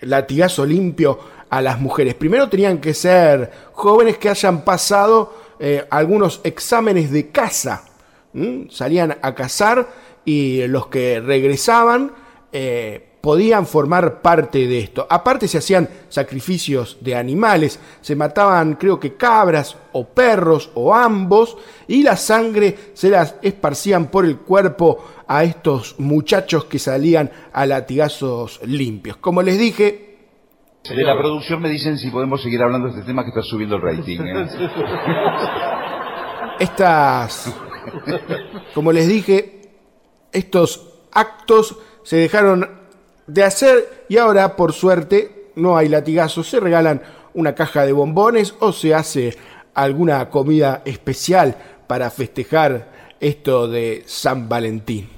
latigazo 0.00 0.66
limpio 0.66 1.18
a 1.50 1.62
las 1.62 1.80
mujeres. 1.80 2.14
Primero 2.14 2.48
tenían 2.48 2.78
que 2.78 2.94
ser 2.94 3.50
jóvenes 3.72 4.18
que 4.18 4.28
hayan 4.28 4.62
pasado 4.62 5.34
eh, 5.58 5.86
algunos 5.90 6.40
exámenes 6.44 7.10
de 7.10 7.30
casa. 7.30 7.84
¿m? 8.34 8.68
Salían 8.70 9.16
a 9.22 9.34
cazar 9.34 9.88
y 10.24 10.66
los 10.66 10.88
que 10.88 11.20
regresaban 11.20 12.12
eh, 12.52 13.06
podían 13.20 13.66
formar 13.66 14.22
parte 14.22 14.68
de 14.68 14.78
esto. 14.78 15.04
Aparte 15.10 15.48
se 15.48 15.58
hacían 15.58 15.88
sacrificios 16.08 16.98
de 17.00 17.16
animales, 17.16 17.80
se 18.00 18.14
mataban 18.14 18.74
creo 18.74 19.00
que 19.00 19.16
cabras 19.16 19.76
o 19.92 20.06
perros 20.06 20.70
o 20.74 20.94
ambos 20.94 21.56
y 21.88 22.04
la 22.04 22.16
sangre 22.16 22.92
se 22.94 23.10
las 23.10 23.34
esparcían 23.42 24.12
por 24.12 24.26
el 24.26 24.38
cuerpo 24.38 25.04
a 25.26 25.42
estos 25.42 25.96
muchachos 25.98 26.66
que 26.66 26.78
salían 26.78 27.30
a 27.52 27.66
latigazos 27.66 28.60
limpios. 28.64 29.16
Como 29.16 29.42
les 29.42 29.58
dije, 29.58 30.05
De 30.88 31.02
la 31.02 31.16
producción 31.16 31.60
me 31.60 31.68
dicen 31.68 31.98
si 31.98 32.10
podemos 32.10 32.42
seguir 32.42 32.62
hablando 32.62 32.88
de 32.88 32.94
este 32.94 33.06
tema 33.06 33.22
que 33.22 33.30
está 33.30 33.42
subiendo 33.42 33.76
el 33.76 33.82
rating. 33.82 34.20
¿eh? 34.20 34.48
estas, 36.60 37.54
como 38.74 38.92
les 38.92 39.08
dije, 39.08 39.62
estos 40.32 40.88
actos 41.12 41.76
se 42.02 42.16
dejaron 42.16 42.68
de 43.26 43.42
hacer 43.42 44.04
y 44.08 44.18
ahora, 44.18 44.56
por 44.56 44.72
suerte, 44.72 45.50
no 45.56 45.76
hay 45.76 45.88
latigazos, 45.88 46.48
se 46.48 46.60
regalan 46.60 47.02
una 47.34 47.54
caja 47.54 47.84
de 47.84 47.92
bombones 47.92 48.54
o 48.60 48.72
se 48.72 48.94
hace 48.94 49.36
alguna 49.74 50.30
comida 50.30 50.82
especial 50.84 51.56
para 51.86 52.10
festejar 52.10 52.88
esto 53.20 53.68
de 53.68 54.04
San 54.06 54.48
Valentín. 54.48 55.15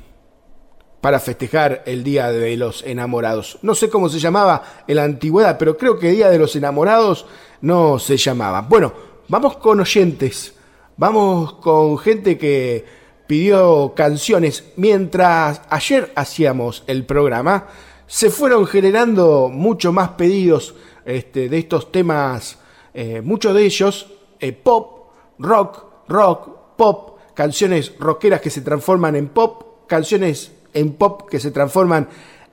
Para 1.00 1.20
festejar 1.20 1.82
el 1.86 2.02
Día 2.02 2.32
de 2.32 2.56
los 2.56 2.82
Enamorados. 2.82 3.58
No 3.62 3.74
sé 3.74 3.88
cómo 3.88 4.08
se 4.08 4.18
llamaba 4.18 4.82
en 4.86 4.96
la 4.96 5.04
antigüedad, 5.04 5.56
pero 5.58 5.76
creo 5.76 5.98
que 5.98 6.10
Día 6.10 6.28
de 6.28 6.38
los 6.38 6.56
Enamorados 6.56 7.26
no 7.60 7.98
se 7.98 8.16
llamaba. 8.16 8.62
Bueno, 8.62 8.92
vamos 9.28 9.56
con 9.58 9.80
oyentes. 9.80 10.54
Vamos 10.96 11.54
con 11.54 11.98
gente 11.98 12.36
que 12.36 12.84
pidió 13.28 13.92
canciones. 13.94 14.64
Mientras 14.76 15.62
ayer 15.70 16.10
hacíamos 16.16 16.82
el 16.88 17.04
programa, 17.04 17.68
se 18.08 18.30
fueron 18.30 18.66
generando 18.66 19.48
mucho 19.48 19.92
más 19.92 20.10
pedidos 20.10 20.74
este, 21.04 21.48
de 21.48 21.58
estos 21.58 21.92
temas, 21.92 22.58
eh, 22.92 23.20
muchos 23.22 23.54
de 23.54 23.64
ellos 23.64 24.12
eh, 24.40 24.52
pop, 24.52 25.10
rock, 25.38 25.84
rock, 26.08 26.76
pop, 26.76 27.18
canciones 27.34 27.92
rockeras 27.98 28.40
que 28.40 28.50
se 28.50 28.62
transforman 28.62 29.14
en 29.14 29.28
pop, 29.28 29.86
canciones 29.86 30.52
en 30.78 30.92
pop 30.92 31.28
que 31.28 31.40
se 31.40 31.50
transforman 31.50 32.08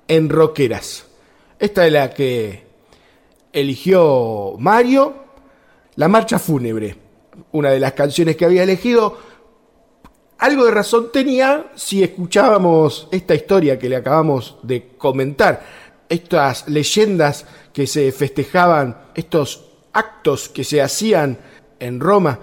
en 0.07 0.29
rockeras. 0.29 1.05
Esta 1.59 1.85
es 1.85 1.93
la 1.93 2.09
que 2.13 2.65
eligió 3.53 4.55
Mario, 4.59 5.13
La 5.95 6.07
Marcha 6.07 6.39
Fúnebre, 6.39 6.95
una 7.51 7.69
de 7.69 7.79
las 7.79 7.93
canciones 7.93 8.35
que 8.35 8.45
había 8.45 8.63
elegido. 8.63 9.17
Algo 10.37 10.65
de 10.65 10.71
razón 10.71 11.11
tenía 11.13 11.71
si 11.75 12.03
escuchábamos 12.03 13.07
esta 13.11 13.35
historia 13.35 13.79
que 13.79 13.89
le 13.89 13.95
acabamos 13.95 14.57
de 14.63 14.89
comentar, 14.97 15.63
estas 16.09 16.67
leyendas 16.67 17.45
que 17.71 17.87
se 17.87 18.11
festejaban, 18.11 19.05
estos 19.15 19.65
actos 19.93 20.49
que 20.49 20.63
se 20.63 20.81
hacían 20.81 21.37
en 21.79 21.99
Roma 21.99 22.39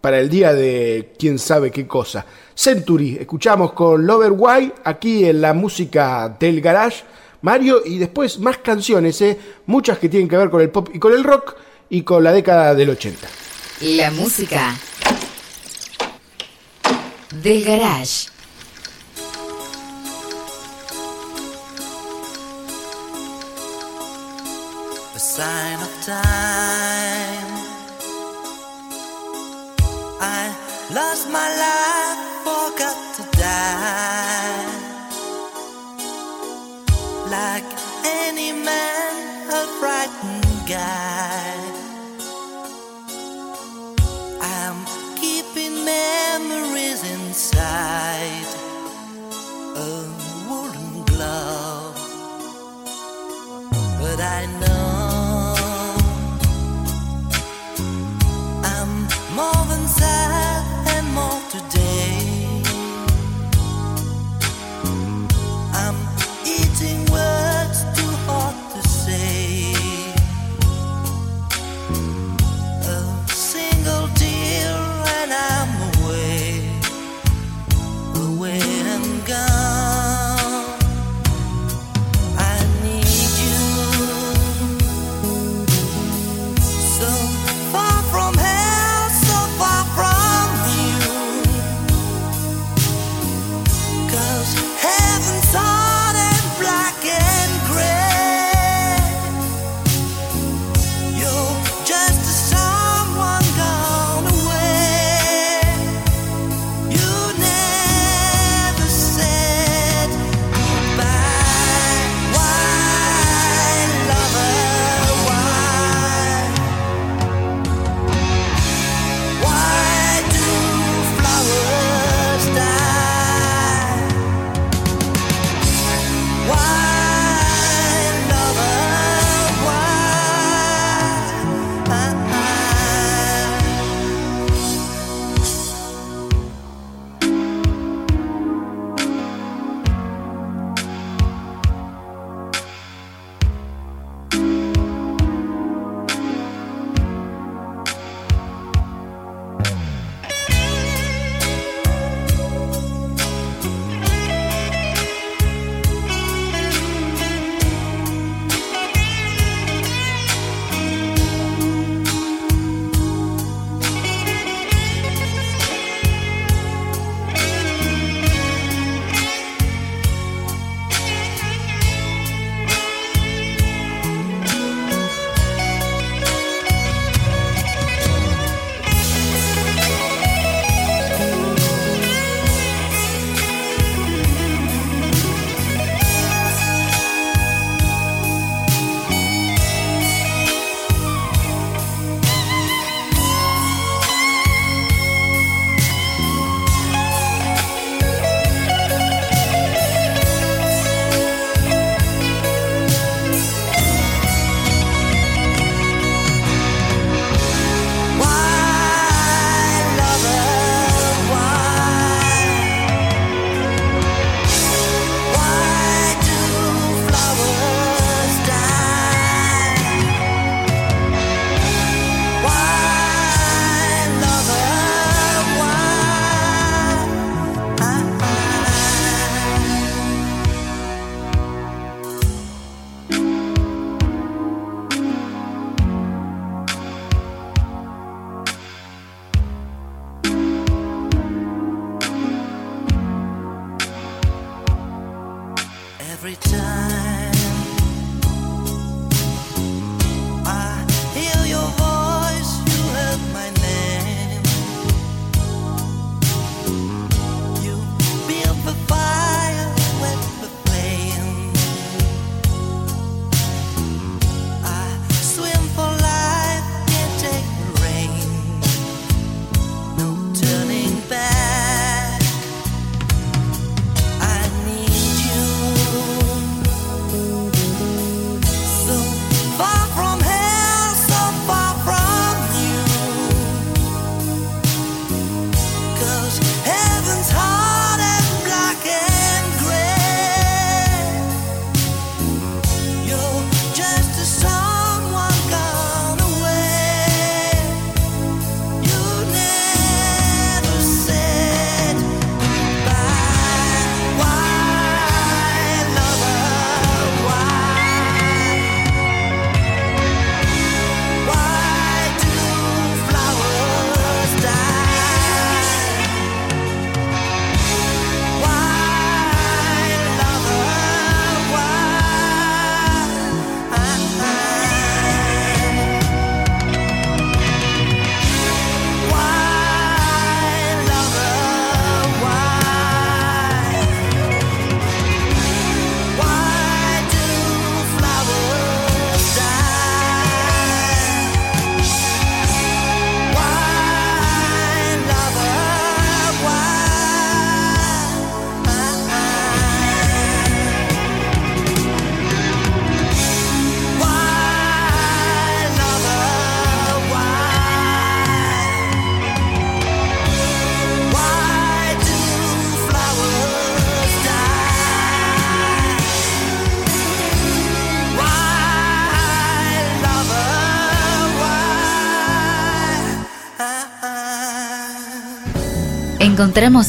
para 0.00 0.18
el 0.18 0.28
día 0.28 0.52
de 0.52 1.12
quién 1.18 1.38
sabe 1.38 1.70
qué 1.70 1.86
cosa. 1.86 2.24
Century, 2.54 3.16
escuchamos 3.20 3.72
con 3.72 4.06
Lover 4.06 4.32
White 4.34 4.74
aquí 4.84 5.24
en 5.24 5.40
la 5.40 5.54
música 5.54 6.36
del 6.38 6.60
garage, 6.60 7.04
Mario, 7.42 7.82
y 7.84 7.98
después 7.98 8.38
más 8.38 8.58
canciones, 8.58 9.20
¿eh? 9.22 9.38
muchas 9.66 9.98
que 9.98 10.08
tienen 10.08 10.28
que 10.28 10.36
ver 10.36 10.50
con 10.50 10.60
el 10.60 10.70
pop 10.70 10.88
y 10.92 10.98
con 10.98 11.12
el 11.12 11.22
rock 11.22 11.56
y 11.88 12.02
con 12.02 12.24
la 12.24 12.32
década 12.32 12.74
del 12.74 12.90
80. 12.90 13.28
La 13.80 14.10
música 14.10 14.74
del 17.42 17.64
garage. 17.64 18.38
a 25.18 25.20
sign 25.20 25.80
of 25.80 26.06
time. 26.06 27.77
Lost 30.90 31.28
my 31.28 31.48
life, 31.56 31.77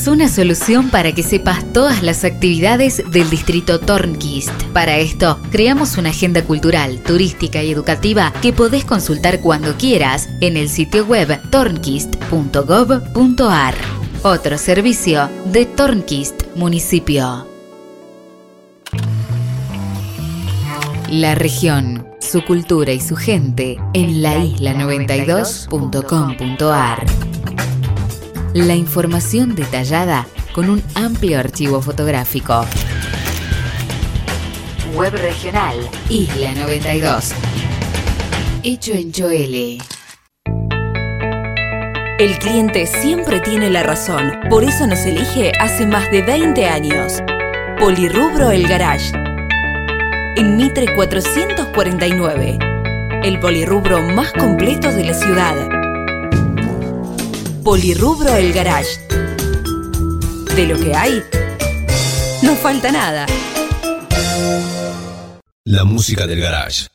una 0.07 0.29
solución 0.29 0.89
para 0.89 1.13
que 1.13 1.21
sepas 1.21 1.63
todas 1.73 2.01
las 2.01 2.23
actividades 2.23 3.03
del 3.11 3.29
distrito 3.29 3.79
Tornquist. 3.79 4.49
Para 4.73 4.97
esto, 4.97 5.39
creamos 5.51 5.95
una 5.97 6.09
agenda 6.09 6.43
cultural, 6.43 6.97
turística 7.03 7.61
y 7.61 7.69
educativa 7.71 8.33
que 8.41 8.51
podés 8.51 8.83
consultar 8.83 9.41
cuando 9.41 9.77
quieras 9.77 10.27
en 10.41 10.57
el 10.57 10.69
sitio 10.69 11.05
web 11.05 11.39
tornquist.gov.ar. 11.51 13.75
Otro 14.23 14.57
servicio 14.57 15.29
de 15.45 15.67
Tornquist 15.67 16.41
Municipio. 16.55 17.45
La 21.11 21.35
región, 21.35 22.07
su 22.19 22.43
cultura 22.43 22.91
y 22.91 22.99
su 22.99 23.15
gente 23.15 23.77
en 23.93 24.23
la 24.23 24.35
isla92.com.ar. 24.37 27.05
La 28.53 28.73
información 28.73 29.53
detallada 29.53 30.25
con 30.53 30.71
un 30.71 30.81
amplio 30.95 31.37
archivo 31.39 31.83
fotográfico. 31.83 32.65
Web 34.95 35.13
regional 35.13 35.75
Isla 36.09 36.53
92. 36.55 37.31
Hecho 38.63 38.93
en 38.93 39.11
Choele. 39.11 39.77
El 42.17 42.39
cliente 42.39 42.87
siempre 42.87 43.39
tiene 43.39 43.69
la 43.69 43.83
razón, 43.83 44.31
por 44.49 44.63
eso 44.63 44.87
nos 44.87 44.99
elige 45.05 45.51
hace 45.59 45.85
más 45.85 46.09
de 46.09 46.23
20 46.23 46.65
años. 46.65 47.21
Polirrubro 47.79 48.49
El 48.49 48.67
Garage. 48.67 49.11
En 50.35 50.57
Mitre 50.57 50.95
449. 50.95 52.57
El 53.23 53.39
polirrubro 53.39 54.01
más 54.01 54.33
completo 54.33 54.91
de 54.91 55.05
la 55.05 55.13
ciudad. 55.13 55.78
Polirrubro 57.69 58.35
El 58.35 58.51
Garage. 58.51 58.97
De 60.55 60.65
lo 60.65 60.75
que 60.79 60.95
hay, 60.95 61.23
no 62.41 62.55
falta 62.55 62.91
nada. 62.91 63.27
La 65.65 65.83
música 65.83 66.25
del 66.25 66.41
garage. 66.41 66.87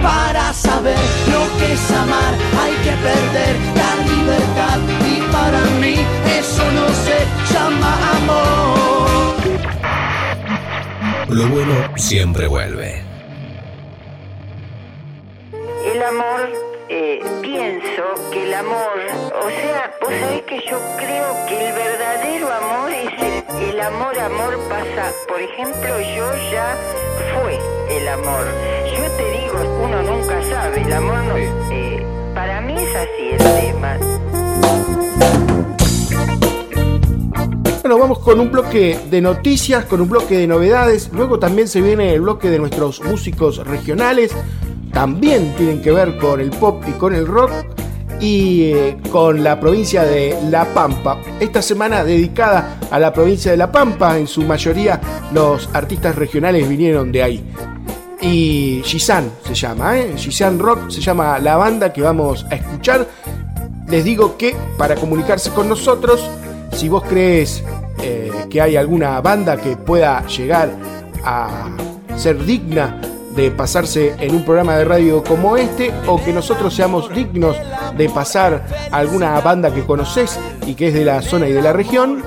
Para 0.00 0.52
saber 0.52 0.96
lo 1.26 1.58
que 1.58 1.72
es 1.72 1.90
amar 1.90 2.34
hay 2.56 2.72
que 2.84 2.92
perder 3.02 3.56
la 3.74 3.96
libertad 4.14 4.78
y 5.10 5.20
para 5.32 5.60
mí 5.80 5.96
eso 6.38 6.70
no 6.70 6.86
se 7.04 7.26
llama 7.52 7.92
amor. 8.18 9.34
Lo 11.30 11.48
bueno 11.48 11.74
siempre 11.96 12.46
vuelve. 12.46 13.11
El 16.02 16.08
amor, 16.08 16.48
eh, 16.88 17.20
pienso 17.42 18.02
que 18.32 18.42
el 18.42 18.54
amor, 18.54 18.98
o 19.40 19.48
sea, 19.48 19.94
vos 20.00 20.12
sabés 20.20 20.42
que 20.42 20.58
yo 20.68 20.76
creo 20.96 21.46
que 21.46 21.68
el 21.68 21.72
verdadero 21.74 22.52
amor 22.52 22.90
es 22.90 23.22
el, 23.22 23.68
el 23.70 23.80
amor, 23.80 24.18
amor 24.18 24.58
pasa. 24.68 25.12
Por 25.28 25.40
ejemplo, 25.40 26.00
yo 26.00 26.26
ya 26.50 26.76
fue 27.32 27.56
el 27.96 28.08
amor. 28.08 28.44
Yo 28.96 29.10
te 29.16 29.30
digo, 29.30 29.84
uno 29.84 30.02
nunca 30.02 30.42
sabe, 30.42 30.80
el 30.82 30.92
amor 30.92 31.18
no. 31.22 31.36
eh, 31.36 32.04
para 32.34 32.60
mí 32.62 32.74
es 32.74 32.96
así 32.96 33.30
el 33.30 33.38
tema. 33.38 33.98
Bueno, 37.82 37.98
vamos 37.98 38.18
con 38.18 38.40
un 38.40 38.50
bloque 38.50 38.98
de 39.08 39.20
noticias, 39.20 39.84
con 39.84 40.00
un 40.00 40.08
bloque 40.08 40.36
de 40.36 40.46
novedades. 40.48 41.10
Luego 41.12 41.38
también 41.38 41.68
se 41.68 41.80
viene 41.80 42.12
el 42.12 42.22
bloque 42.22 42.50
de 42.50 42.58
nuestros 42.58 43.00
músicos 43.02 43.58
regionales. 43.64 44.32
También 44.92 45.54
tienen 45.56 45.80
que 45.80 45.90
ver 45.90 46.18
con 46.18 46.40
el 46.40 46.50
pop 46.50 46.82
y 46.86 46.92
con 46.92 47.14
el 47.14 47.26
rock. 47.26 47.50
Y 48.20 48.70
eh, 48.72 48.96
con 49.10 49.42
la 49.42 49.58
provincia 49.58 50.04
de 50.04 50.38
La 50.48 50.64
Pampa. 50.72 51.18
Esta 51.40 51.60
semana 51.60 52.04
dedicada 52.04 52.78
a 52.88 53.00
la 53.00 53.12
provincia 53.12 53.50
de 53.50 53.56
La 53.56 53.72
Pampa. 53.72 54.16
En 54.16 54.28
su 54.28 54.42
mayoría 54.42 55.00
los 55.32 55.68
artistas 55.72 56.14
regionales 56.14 56.68
vinieron 56.68 57.10
de 57.10 57.22
ahí. 57.22 57.44
Y 58.20 58.80
Gisan 58.84 59.28
se 59.42 59.54
llama, 59.54 59.98
¿eh? 59.98 60.12
Gisan 60.16 60.60
Rock 60.60 60.90
se 60.90 61.00
llama 61.00 61.40
la 61.40 61.56
banda 61.56 61.92
que 61.92 62.02
vamos 62.02 62.46
a 62.48 62.54
escuchar. 62.54 63.08
Les 63.88 64.04
digo 64.04 64.36
que 64.36 64.54
para 64.78 64.94
comunicarse 64.94 65.50
con 65.50 65.68
nosotros, 65.68 66.30
si 66.70 66.88
vos 66.88 67.02
crees 67.02 67.64
eh, 68.00 68.30
que 68.48 68.60
hay 68.60 68.76
alguna 68.76 69.20
banda 69.20 69.56
que 69.56 69.76
pueda 69.76 70.24
llegar 70.28 70.70
a 71.24 71.70
ser 72.16 72.44
digna 72.44 73.00
de 73.34 73.50
pasarse 73.50 74.14
en 74.18 74.34
un 74.34 74.44
programa 74.44 74.76
de 74.76 74.84
radio 74.84 75.24
como 75.24 75.56
este 75.56 75.92
o 76.06 76.22
que 76.22 76.32
nosotros 76.32 76.74
seamos 76.74 77.12
dignos 77.14 77.56
de 77.96 78.08
pasar 78.08 78.64
alguna 78.90 79.40
banda 79.40 79.72
que 79.72 79.84
conoces 79.84 80.38
y 80.66 80.74
que 80.74 80.88
es 80.88 80.94
de 80.94 81.04
la 81.04 81.22
zona 81.22 81.48
y 81.48 81.52
de 81.52 81.62
la 81.62 81.72
región, 81.72 82.22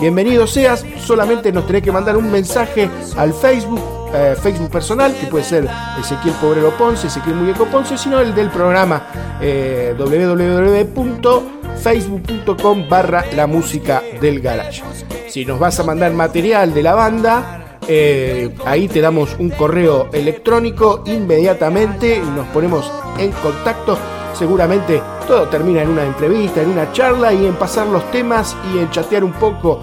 bienvenido 0.00 0.46
seas, 0.46 0.84
solamente 0.98 1.50
nos 1.52 1.66
tenés 1.66 1.82
que 1.82 1.92
mandar 1.92 2.16
un 2.16 2.30
mensaje 2.30 2.88
al 3.16 3.32
Facebook, 3.32 3.80
eh, 4.14 4.36
Facebook 4.40 4.70
personal, 4.70 5.12
que 5.14 5.26
puede 5.26 5.44
ser 5.44 5.68
Ezequiel 5.98 6.34
Pobrero 6.34 6.70
Ponce, 6.76 7.08
Ezequiel 7.08 7.36
Muñeco 7.36 7.66
Ponce, 7.66 7.98
sino 7.98 8.20
el 8.20 8.34
del 8.34 8.50
programa 8.50 9.06
eh, 9.40 9.94
www.facebook.com 9.98 12.88
barra 12.88 13.24
la 13.34 13.46
música 13.46 14.02
del 14.20 14.40
garage. 14.40 14.82
Si 15.28 15.44
nos 15.44 15.58
vas 15.58 15.78
a 15.80 15.84
mandar 15.84 16.12
material 16.12 16.72
de 16.72 16.82
la 16.82 16.94
banda, 16.94 17.63
eh, 17.88 18.54
ahí 18.64 18.88
te 18.88 19.00
damos 19.00 19.36
un 19.38 19.50
correo 19.50 20.08
electrónico 20.12 21.02
inmediatamente 21.06 22.20
nos 22.20 22.46
ponemos 22.48 22.90
en 23.18 23.30
contacto. 23.32 23.98
Seguramente 24.32 25.00
todo 25.28 25.48
termina 25.48 25.82
en 25.82 25.90
una 25.90 26.04
entrevista, 26.04 26.60
en 26.60 26.70
una 26.70 26.90
charla 26.92 27.32
y 27.32 27.46
en 27.46 27.54
pasar 27.54 27.86
los 27.86 28.10
temas 28.10 28.56
y 28.72 28.78
en 28.78 28.90
chatear 28.90 29.22
un 29.22 29.32
poco, 29.32 29.80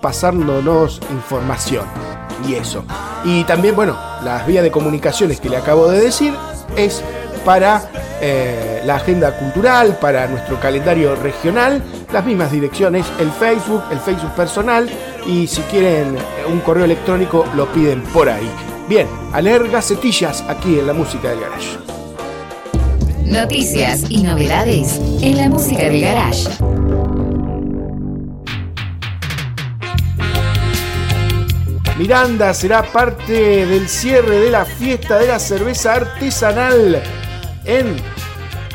pasándonos 0.00 1.00
información 1.10 1.84
y 2.46 2.54
eso. 2.54 2.84
Y 3.24 3.44
también, 3.44 3.74
bueno, 3.74 3.96
las 4.24 4.46
vías 4.46 4.62
de 4.62 4.70
comunicaciones 4.70 5.40
que 5.40 5.48
le 5.48 5.56
acabo 5.56 5.88
de 5.88 6.00
decir 6.00 6.34
es 6.76 7.02
para 7.44 7.82
eh, 8.20 8.82
la 8.84 8.96
agenda 8.96 9.36
cultural, 9.36 9.98
para 10.00 10.26
nuestro 10.28 10.60
calendario 10.60 11.16
regional, 11.16 11.82
las 12.12 12.24
mismas 12.24 12.52
direcciones, 12.52 13.06
el 13.18 13.30
Facebook, 13.32 13.82
el 13.90 13.98
Facebook 13.98 14.32
personal 14.32 14.88
y 15.26 15.46
si 15.46 15.60
quieren 15.62 16.16
eh, 16.16 16.20
un 16.48 16.60
correo 16.60 16.84
electrónico 16.84 17.44
lo 17.56 17.66
piden 17.72 18.02
por 18.02 18.28
ahí. 18.28 18.48
Bien, 18.88 19.06
a 19.32 19.40
leer 19.40 19.68
gacetillas 19.68 20.44
aquí 20.48 20.78
en 20.78 20.86
la 20.86 20.92
música 20.92 21.30
del 21.30 21.40
garage. 21.40 21.78
Noticias 23.24 24.04
y 24.08 24.22
novedades 24.22 25.00
en 25.20 25.36
la 25.36 25.48
música 25.48 25.82
del 25.82 26.00
garage. 26.00 26.48
Miranda 31.98 32.52
será 32.52 32.82
parte 32.82 33.66
del 33.66 33.88
cierre 33.88 34.40
de 34.40 34.50
la 34.50 34.64
fiesta 34.64 35.18
de 35.18 35.28
la 35.28 35.38
cerveza 35.38 35.94
artesanal 35.94 37.02
en 37.64 37.96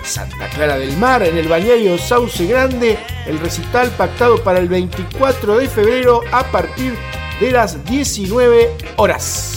Santa 0.04 0.48
Clara 0.50 0.78
del 0.78 0.96
Mar, 0.98 1.24
en 1.24 1.38
el 1.38 1.48
balneario 1.48 1.98
Sauce 1.98 2.46
Grande. 2.46 2.98
El 3.26 3.40
recital 3.40 3.90
pactado 3.92 4.44
para 4.44 4.60
el 4.60 4.68
24 4.68 5.58
de 5.58 5.68
febrero 5.68 6.22
a 6.32 6.44
partir 6.52 6.94
de 7.40 7.52
las 7.52 7.84
19 7.86 8.72
horas. 8.96 9.57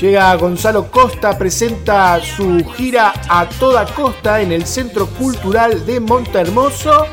Llega 0.00 0.34
Gonzalo 0.34 0.90
Costa, 0.90 1.38
presenta 1.38 2.20
su 2.20 2.62
gira 2.76 3.14
a 3.30 3.48
toda 3.48 3.86
costa 3.86 4.42
en 4.42 4.52
el 4.52 4.66
Centro 4.66 5.06
Cultural 5.06 5.86
de 5.86 6.00
Montehermoso, 6.00 7.06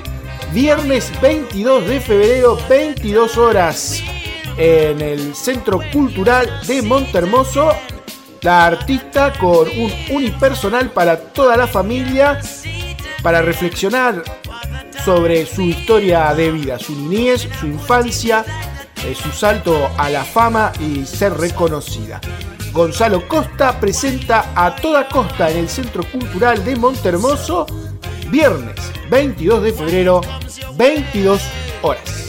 viernes 0.52 1.10
22 1.22 1.88
de 1.88 2.02
febrero, 2.02 2.58
22 2.68 3.38
horas, 3.38 4.04
en 4.58 5.00
el 5.00 5.34
Centro 5.34 5.80
Cultural 5.94 6.60
de 6.68 6.82
Montehermoso. 6.82 7.72
La 8.42 8.66
artista 8.66 9.32
con 9.40 9.70
un 9.70 9.92
unipersonal 10.10 10.92
para 10.92 11.18
toda 11.18 11.56
la 11.56 11.68
familia, 11.68 12.42
para 13.22 13.42
reflexionar 13.42 14.22
sobre 15.06 15.46
su 15.46 15.62
historia 15.62 16.34
de 16.34 16.52
vida, 16.52 16.78
su 16.78 16.94
niñez, 16.94 17.48
su 17.62 17.66
infancia, 17.66 18.44
eh, 19.06 19.16
su 19.16 19.32
salto 19.32 19.90
a 19.98 20.10
la 20.10 20.26
fama 20.26 20.74
y 20.82 21.06
ser 21.06 21.34
reconocida. 21.34 22.20
Gonzalo 22.74 23.28
Costa 23.28 23.80
presenta 23.80 24.52
a 24.56 24.76
toda 24.76 25.08
costa 25.08 25.50
en 25.52 25.60
el 25.60 25.70
Centro 25.70 26.04
Cultural 26.12 26.66
de 26.66 26.76
Montehermoso, 26.76 27.68
viernes 28.30 28.76
22 29.12 29.64
de 29.64 29.74
febrero, 29.74 30.22
22 30.76 31.42
horas. 31.84 32.24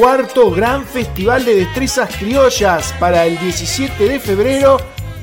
Cuarto 0.00 0.50
gran 0.50 0.86
festival 0.86 1.44
de 1.44 1.56
destrezas 1.56 2.16
criollas 2.16 2.94
para 2.98 3.26
el 3.26 3.38
17 3.38 4.08
de 4.08 4.18
febrero, 4.18 4.78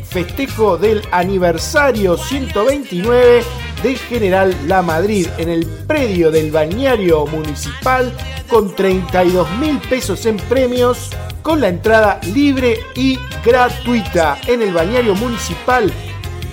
festejo 0.08 0.78
del 0.78 1.02
aniversario 1.10 2.16
129 2.16 3.44
de 3.82 3.96
General 3.96 4.56
La 4.68 4.84
Madrid 4.84 5.28
en 5.40 5.50
el 5.50 5.66
predio 5.66 6.30
del 6.30 6.52
bañario 6.52 7.26
municipal 7.26 8.16
con 8.48 8.76
32 8.76 9.50
mil 9.58 9.80
pesos 9.80 10.28
en 10.28 10.38
premios 10.38 11.10
con 11.42 11.60
la 11.60 11.70
entrada 11.70 12.20
libre 12.36 12.78
y 12.94 13.18
gratuita 13.44 14.38
en 14.46 14.62
el 14.62 14.74
bañario 14.74 15.16
municipal. 15.16 15.92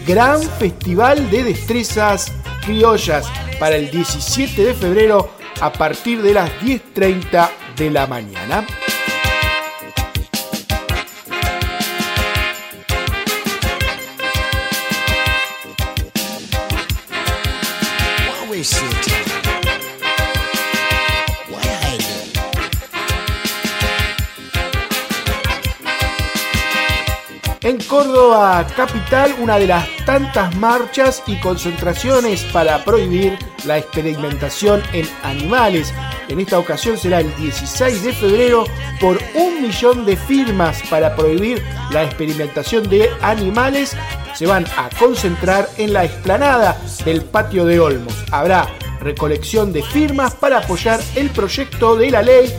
Gran 0.06 0.40
Festival 0.40 1.30
de 1.30 1.44
Destrezas 1.44 2.32
Criollas 2.64 3.26
para 3.60 3.76
el 3.76 3.90
17 3.90 4.64
de 4.64 4.72
febrero 4.72 5.28
a 5.60 5.70
partir 5.70 6.22
de 6.22 6.32
las 6.32 6.50
10.30 6.62 7.63
de 7.76 7.90
la 7.90 8.06
mañana. 8.06 8.66
En 27.64 27.78
Córdoba 27.84 28.66
capital, 28.76 29.34
una 29.40 29.58
de 29.58 29.66
las 29.66 29.88
tantas 30.04 30.54
marchas 30.56 31.22
y 31.26 31.40
concentraciones 31.40 32.42
para 32.52 32.84
prohibir 32.84 33.38
la 33.64 33.78
experimentación 33.78 34.82
en 34.92 35.08
animales. 35.22 35.90
En 36.28 36.40
esta 36.40 36.58
ocasión 36.58 36.96
será 36.96 37.20
el 37.20 37.34
16 37.36 38.02
de 38.02 38.12
febrero 38.12 38.64
por 39.00 39.20
un 39.34 39.62
millón 39.62 40.06
de 40.06 40.16
firmas 40.16 40.82
para 40.88 41.14
prohibir 41.14 41.62
la 41.90 42.04
experimentación 42.04 42.88
de 42.88 43.10
animales. 43.20 43.96
Se 44.34 44.46
van 44.46 44.64
a 44.76 44.88
concentrar 44.98 45.68
en 45.76 45.92
la 45.92 46.04
explanada 46.04 46.80
del 47.04 47.22
patio 47.22 47.64
de 47.64 47.78
Olmos. 47.78 48.14
Habrá 48.30 48.68
recolección 49.00 49.72
de 49.72 49.82
firmas 49.82 50.34
para 50.34 50.58
apoyar 50.58 51.00
el 51.14 51.30
proyecto 51.30 51.94
de 51.94 52.10
la 52.10 52.22
ley 52.22 52.52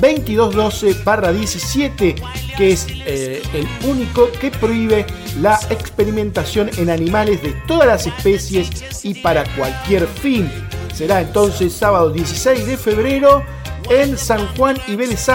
2212-17, 0.00 2.14
que 2.56 2.72
es 2.72 2.86
eh, 2.90 3.40
el 3.54 3.66
único 3.88 4.30
que 4.32 4.50
prohíbe 4.50 5.06
la 5.40 5.58
experimentación 5.70 6.68
en 6.76 6.90
animales 6.90 7.40
de 7.42 7.52
todas 7.66 7.86
las 7.86 8.06
especies 8.06 9.04
y 9.04 9.14
para 9.14 9.44
cualquier 9.56 10.06
fin. 10.06 10.50
Será 10.94 11.20
entonces 11.20 11.72
sábado 11.72 12.10
16 12.10 12.66
de 12.66 12.76
febrero 12.76 13.44
en 13.90 14.16
San 14.16 14.46
Juan 14.56 14.76
y 14.86 14.96
Vélez 14.96 15.26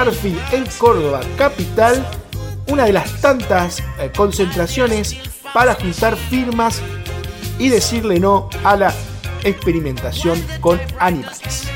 en 0.51 0.65
Córdoba, 0.77 1.21
capital, 1.37 2.05
una 2.67 2.85
de 2.85 2.93
las 2.93 3.21
tantas 3.21 3.79
eh, 3.99 4.11
concentraciones 4.15 5.15
para 5.53 5.75
juntar 5.75 6.15
firmas 6.15 6.81
y 7.59 7.69
decirle 7.69 8.19
no 8.19 8.49
a 8.63 8.75
la 8.75 8.93
experimentación 9.43 10.41
con 10.61 10.79
animales. 10.99 11.67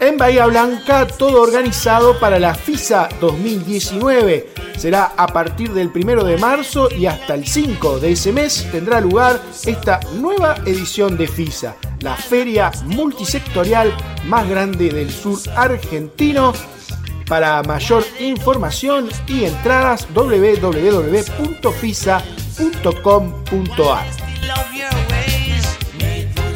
En 0.00 0.18
Bahía 0.18 0.46
Blanca, 0.46 1.06
todo 1.06 1.40
organizado 1.40 2.18
para 2.20 2.38
la 2.38 2.54
FISA 2.54 3.08
2019. 3.20 4.63
Será 4.76 5.12
a 5.16 5.26
partir 5.26 5.72
del 5.72 5.90
1 5.94 6.24
de 6.24 6.36
marzo 6.38 6.88
y 6.90 7.06
hasta 7.06 7.34
el 7.34 7.46
5 7.46 8.00
de 8.00 8.12
ese 8.12 8.32
mes 8.32 8.66
tendrá 8.70 9.00
lugar 9.00 9.40
esta 9.64 10.00
nueva 10.20 10.56
edición 10.66 11.16
de 11.16 11.28
FISA, 11.28 11.76
la 12.00 12.16
feria 12.16 12.70
multisectorial 12.86 13.94
más 14.26 14.48
grande 14.48 14.90
del 14.90 15.10
sur 15.10 15.38
argentino. 15.56 16.52
Para 17.26 17.62
mayor 17.62 18.04
información 18.20 19.08
y 19.26 19.44
entradas 19.44 20.06
www.fisa.com 20.14 20.84
.com.ar 23.02 24.06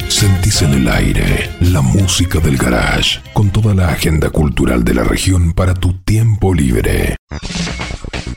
Sentís 0.07 0.61
en 0.61 0.73
el 0.73 0.87
aire 0.87 1.49
la 1.61 1.81
música 1.81 2.39
del 2.39 2.57
garage 2.57 3.21
con 3.33 3.49
toda 3.49 3.73
la 3.73 3.89
agenda 3.89 4.29
cultural 4.29 4.83
de 4.83 4.93
la 4.93 5.03
región 5.03 5.53
para 5.53 5.73
tu 5.73 5.93
tiempo 6.03 6.53
libre. 6.53 7.15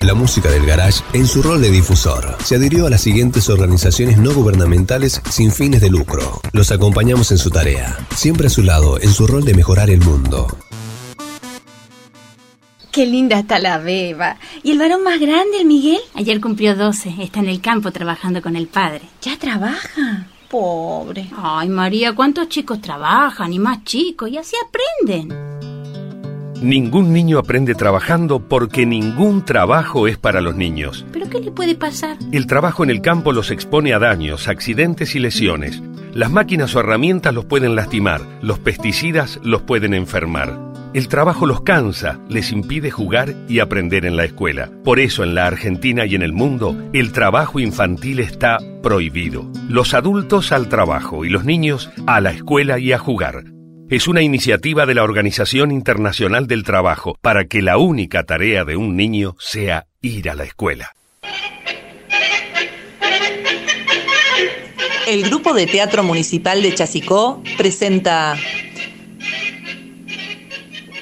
La 0.02 0.14
música 0.14 0.50
del 0.50 0.66
garage, 0.66 1.00
en 1.12 1.28
su 1.28 1.42
rol 1.42 1.62
de 1.62 1.70
difusor, 1.70 2.36
se 2.42 2.56
adhirió 2.56 2.88
a 2.88 2.90
las 2.90 3.02
siguientes 3.02 3.48
organizaciones 3.48 4.18
no 4.18 4.34
gubernamentales 4.34 5.22
sin 5.30 5.52
fines 5.52 5.80
de 5.80 5.90
lucro. 5.90 6.40
Los 6.52 6.72
acompañamos 6.72 7.30
en 7.30 7.38
su 7.38 7.50
tarea, 7.50 7.96
siempre 8.12 8.48
a 8.48 8.50
su 8.50 8.64
lado 8.64 9.00
en 9.00 9.12
su 9.12 9.28
rol 9.28 9.44
de 9.44 9.54
mejorar 9.54 9.90
el 9.90 10.00
mundo. 10.00 10.48
Qué 12.90 13.06
linda 13.06 13.38
está 13.38 13.60
la 13.60 13.78
beba. 13.78 14.38
¿Y 14.64 14.72
el 14.72 14.78
varón 14.78 15.04
más 15.04 15.20
grande, 15.20 15.58
el 15.60 15.66
Miguel? 15.66 16.00
Ayer 16.14 16.40
cumplió 16.40 16.74
12. 16.74 17.14
Está 17.20 17.38
en 17.38 17.48
el 17.48 17.60
campo 17.60 17.92
trabajando 17.92 18.42
con 18.42 18.56
el 18.56 18.66
padre. 18.66 19.02
¿Ya 19.22 19.38
trabaja? 19.38 20.26
Pobre. 20.50 21.30
Ay, 21.36 21.68
María, 21.68 22.12
¿cuántos 22.12 22.48
chicos 22.48 22.80
trabajan? 22.80 23.52
Y 23.52 23.60
más 23.60 23.84
chicos. 23.84 24.28
Y 24.28 24.36
así 24.36 24.56
aprenden. 24.66 25.51
Ningún 26.62 27.12
niño 27.12 27.40
aprende 27.40 27.74
trabajando 27.74 28.38
porque 28.38 28.86
ningún 28.86 29.44
trabajo 29.44 30.06
es 30.06 30.16
para 30.16 30.40
los 30.40 30.54
niños. 30.54 31.04
¿Pero 31.12 31.28
qué 31.28 31.40
le 31.40 31.50
puede 31.50 31.74
pasar? 31.74 32.16
El 32.30 32.46
trabajo 32.46 32.84
en 32.84 32.90
el 32.90 33.00
campo 33.00 33.32
los 33.32 33.50
expone 33.50 33.92
a 33.92 33.98
daños, 33.98 34.46
accidentes 34.46 35.16
y 35.16 35.18
lesiones. 35.18 35.82
Las 36.14 36.30
máquinas 36.30 36.76
o 36.76 36.80
herramientas 36.80 37.34
los 37.34 37.46
pueden 37.46 37.74
lastimar, 37.74 38.20
los 38.42 38.60
pesticidas 38.60 39.40
los 39.42 39.62
pueden 39.62 39.92
enfermar. 39.92 40.56
El 40.94 41.08
trabajo 41.08 41.46
los 41.46 41.62
cansa, 41.62 42.20
les 42.28 42.52
impide 42.52 42.92
jugar 42.92 43.34
y 43.48 43.58
aprender 43.58 44.06
en 44.06 44.16
la 44.16 44.24
escuela. 44.24 44.70
Por 44.84 45.00
eso 45.00 45.24
en 45.24 45.34
la 45.34 45.46
Argentina 45.48 46.06
y 46.06 46.14
en 46.14 46.22
el 46.22 46.32
mundo, 46.32 46.80
el 46.92 47.10
trabajo 47.10 47.58
infantil 47.58 48.20
está 48.20 48.58
prohibido. 48.84 49.50
Los 49.68 49.94
adultos 49.94 50.52
al 50.52 50.68
trabajo 50.68 51.24
y 51.24 51.28
los 51.28 51.44
niños 51.44 51.90
a 52.06 52.20
la 52.20 52.30
escuela 52.30 52.78
y 52.78 52.92
a 52.92 52.98
jugar. 52.98 53.42
Es 53.92 54.08
una 54.08 54.22
iniciativa 54.22 54.86
de 54.86 54.94
la 54.94 55.02
Organización 55.02 55.70
Internacional 55.70 56.46
del 56.46 56.64
Trabajo 56.64 57.18
para 57.20 57.44
que 57.44 57.60
la 57.60 57.76
única 57.76 58.24
tarea 58.24 58.64
de 58.64 58.74
un 58.74 58.96
niño 58.96 59.36
sea 59.38 59.84
ir 60.00 60.30
a 60.30 60.34
la 60.34 60.44
escuela. 60.44 60.94
El 65.06 65.24
Grupo 65.24 65.52
de 65.52 65.66
Teatro 65.66 66.04
Municipal 66.04 66.62
de 66.62 66.74
Chasicó 66.74 67.42
presenta 67.58 68.34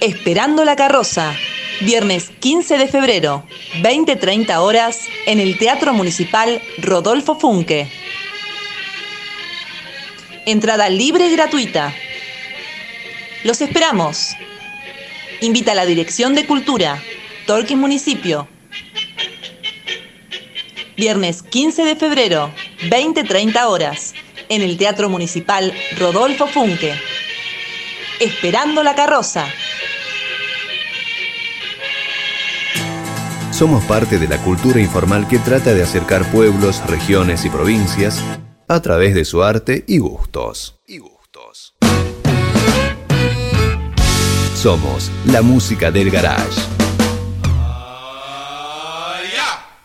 Esperando 0.01 0.65
la 0.65 0.75
carroza, 0.75 1.33
viernes 1.83 2.33
15 2.41 2.77
de 2.77 2.89
febrero, 2.89 3.45
20-30 3.83 4.57
horas, 4.57 5.07
en 5.27 5.39
el 5.39 5.59
Teatro 5.59 5.95
Municipal 5.95 6.61
Rodolfo 6.79 7.39
Funke. 7.39 7.87
Entrada 10.45 10.89
libre 10.89 11.29
y 11.29 11.37
gratuita. 11.37 11.95
Los 13.43 13.63
esperamos. 13.63 14.37
Invita 15.41 15.73
a 15.73 15.75
la 15.75 15.87
Dirección 15.87 16.35
de 16.35 16.47
Cultura, 16.47 17.03
Torquín 17.47 17.79
Municipio. 17.79 18.47
Viernes 20.95 21.43
15 21.43 21.85
de 21.85 21.97
febrero, 21.97 22.51
20-30 22.91 23.65
horas, 23.67 24.15
en 24.51 24.61
el 24.61 24.77
Teatro 24.77 25.09
Municipal 25.09 25.73
Rodolfo 25.99 26.47
Funke. 26.49 26.93
Esperando 28.21 28.83
la 28.83 28.95
carroza. 28.95 29.47
Somos 33.53 33.83
parte 33.85 34.19
de 34.19 34.29
la 34.29 34.37
cultura 34.43 34.81
informal 34.81 35.27
que 35.27 35.39
trata 35.39 35.73
de 35.73 35.83
acercar 35.83 36.31
pueblos, 36.31 36.83
regiones 36.87 37.47
y 37.47 37.49
provincias 37.49 38.23
a 38.69 38.81
través 38.83 39.15
de 39.15 39.25
su 39.25 39.43
arte 39.43 39.85
y 39.87 39.99
gustos. 39.99 40.79
Y 40.87 40.99
gustos. 40.99 41.70
Somos 44.61 45.11
la 45.25 45.41
música 45.41 45.91
del 45.91 46.11
garage. 46.11 46.61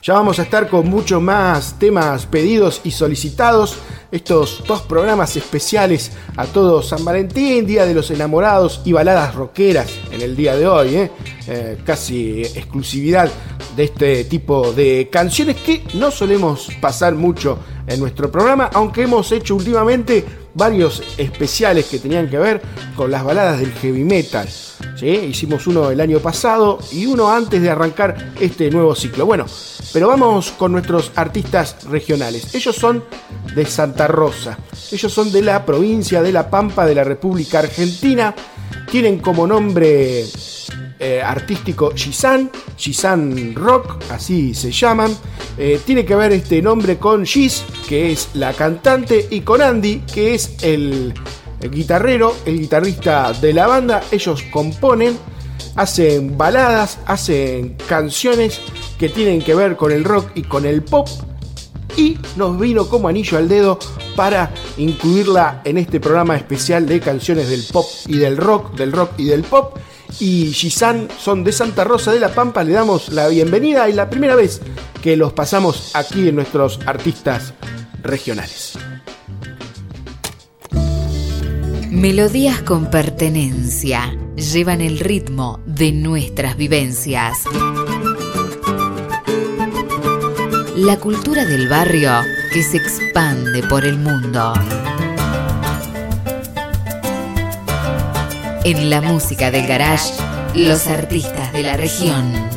Ya 0.03 0.13
vamos 0.13 0.37
a 0.37 0.41
estar 0.41 0.67
con 0.67 0.89
mucho 0.89 1.21
más 1.21 1.79
temas 1.79 2.25
pedidos 2.25 2.81
y 2.83 2.91
solicitados. 2.91 3.77
Estos 4.11 4.65
dos 4.67 4.81
programas 4.81 5.37
especiales 5.37 6.11
a 6.35 6.45
todo 6.45 6.81
San 6.81 7.05
Valentín, 7.05 7.65
Día 7.65 7.85
de 7.85 7.93
los 7.93 8.11
Enamorados 8.11 8.81
y 8.83 8.91
baladas 8.91 9.33
rockeras 9.33 9.87
en 10.11 10.19
el 10.19 10.35
día 10.35 10.57
de 10.57 10.67
hoy. 10.67 10.95
¿eh? 10.95 11.11
Eh, 11.47 11.77
casi 11.85 12.41
exclusividad 12.41 13.31
de 13.77 13.83
este 13.85 14.25
tipo 14.25 14.73
de 14.73 15.07
canciones 15.09 15.55
que 15.55 15.85
no 15.93 16.11
solemos 16.11 16.67
pasar 16.81 17.15
mucho 17.15 17.59
en 17.87 17.97
nuestro 18.01 18.29
programa, 18.29 18.69
aunque 18.73 19.03
hemos 19.03 19.31
hecho 19.31 19.55
últimamente 19.55 20.44
varios 20.55 21.03
especiales 21.17 21.85
que 21.85 21.99
tenían 21.99 22.29
que 22.29 22.39
ver 22.39 22.61
con 22.95 23.11
las 23.11 23.23
baladas 23.23 23.59
del 23.59 23.71
heavy 23.73 24.03
metal. 24.03 24.49
¿sí? 24.95 25.07
Hicimos 25.07 25.67
uno 25.67 25.91
el 25.91 26.01
año 26.01 26.19
pasado 26.19 26.79
y 26.91 27.05
uno 27.05 27.31
antes 27.31 27.61
de 27.61 27.69
arrancar 27.69 28.33
este 28.39 28.71
nuevo 28.71 28.95
ciclo. 28.95 29.25
Bueno, 29.25 29.45
Pero 29.93 30.07
vamos 30.07 30.51
con 30.51 30.71
nuestros 30.71 31.11
artistas 31.15 31.83
regionales. 31.85 32.53
Ellos 32.55 32.75
son 32.75 33.03
de 33.53 33.65
Santa 33.65 34.07
Rosa. 34.07 34.57
Ellos 34.91 35.13
son 35.13 35.31
de 35.31 35.41
la 35.41 35.65
provincia 35.65 36.21
de 36.21 36.31
La 36.31 36.49
Pampa 36.49 36.85
de 36.85 36.95
la 36.95 37.03
República 37.03 37.59
Argentina. 37.59 38.33
Tienen 38.89 39.19
como 39.19 39.45
nombre 39.47 40.25
eh, 40.99 41.21
artístico 41.21 41.91
Gisan, 41.95 42.49
Gisan 42.77 43.53
Rock, 43.53 43.97
así 44.11 44.53
se 44.53 44.71
llaman. 44.71 45.15
Eh, 45.57 45.79
tiene 45.85 46.05
que 46.05 46.15
ver 46.15 46.31
este 46.31 46.61
nombre 46.61 46.97
con 46.97 47.25
Giz, 47.25 47.63
que 47.87 48.11
es 48.11 48.29
la 48.33 48.53
cantante, 48.53 49.27
y 49.29 49.41
con 49.41 49.61
Andy, 49.61 50.03
que 50.11 50.33
es 50.35 50.55
el, 50.61 51.13
el 51.61 51.71
guitarrero, 51.71 52.35
el 52.45 52.59
guitarrista 52.59 53.33
de 53.33 53.53
la 53.53 53.67
banda. 53.67 54.03
Ellos 54.11 54.43
componen, 54.51 55.17
hacen 55.75 56.37
baladas, 56.37 56.99
hacen 57.05 57.75
canciones 57.87 58.61
que 58.97 59.09
tienen 59.09 59.41
que 59.41 59.55
ver 59.55 59.75
con 59.75 59.91
el 59.91 60.03
rock 60.03 60.31
y 60.35 60.43
con 60.43 60.65
el 60.65 60.83
pop. 60.83 61.07
Y 61.97 62.17
nos 62.35 62.59
vino 62.59 62.87
como 62.87 63.07
anillo 63.07 63.37
al 63.37 63.47
dedo 63.47 63.79
para 64.15 64.51
incluirla 64.77 65.61
en 65.63 65.77
este 65.77 65.99
programa 65.99 66.35
especial 66.35 66.85
de 66.85 66.99
canciones 66.99 67.49
del 67.49 67.63
pop 67.71 67.85
y 68.07 68.17
del 68.17 68.37
rock, 68.37 68.75
del 68.75 68.91
rock 68.91 69.11
y 69.17 69.25
del 69.25 69.43
pop. 69.43 69.77
Y 70.19 70.53
Gisan 70.53 71.07
son 71.19 71.43
de 71.43 71.51
Santa 71.51 71.83
Rosa 71.83 72.11
de 72.11 72.19
la 72.19 72.29
Pampa, 72.29 72.63
le 72.63 72.71
damos 72.73 73.09
la 73.09 73.27
bienvenida 73.27 73.89
y 73.89 73.93
la 73.93 74.09
primera 74.09 74.35
vez 74.35 74.61
que 75.01 75.17
los 75.17 75.33
pasamos 75.33 75.91
aquí 75.93 76.29
en 76.29 76.35
nuestros 76.35 76.79
artistas 76.85 77.53
regionales. 78.01 78.77
Melodías 81.91 82.61
con 82.61 82.89
pertenencia 82.89 84.15
llevan 84.35 84.81
el 84.81 84.99
ritmo 84.99 85.61
de 85.65 85.91
nuestras 85.91 86.57
vivencias. 86.57 87.37
La 90.75 90.97
cultura 90.97 91.45
del 91.45 91.69
barrio 91.69 92.11
que 92.53 92.63
se 92.63 92.77
expande 92.77 93.63
por 93.63 93.85
el 93.85 93.97
mundo. 93.97 94.53
En 98.65 98.89
la 98.89 98.99
música 98.99 99.51
del 99.51 99.67
garage, 99.67 100.11
los 100.55 100.87
artistas 100.87 101.53
de 101.53 101.61
la 101.61 101.77
región. 101.77 102.54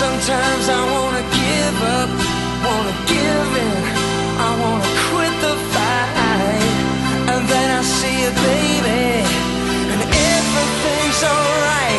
Sometimes 0.01 0.65
I 0.67 0.81
wanna 0.93 1.23
give 1.41 1.77
up, 1.99 2.40
wanna 2.71 2.95
give 3.13 3.49
in, 3.67 3.83
I 4.47 4.49
wanna 4.61 4.89
quit 5.07 5.33
the 5.45 5.55
fight. 5.73 6.73
And 7.31 7.41
then 7.51 7.67
I 7.79 7.81
see 7.97 8.15
you, 8.23 8.31
baby, 8.49 9.03
and 9.91 10.01
everything's 10.33 11.21
alright. 11.31 11.90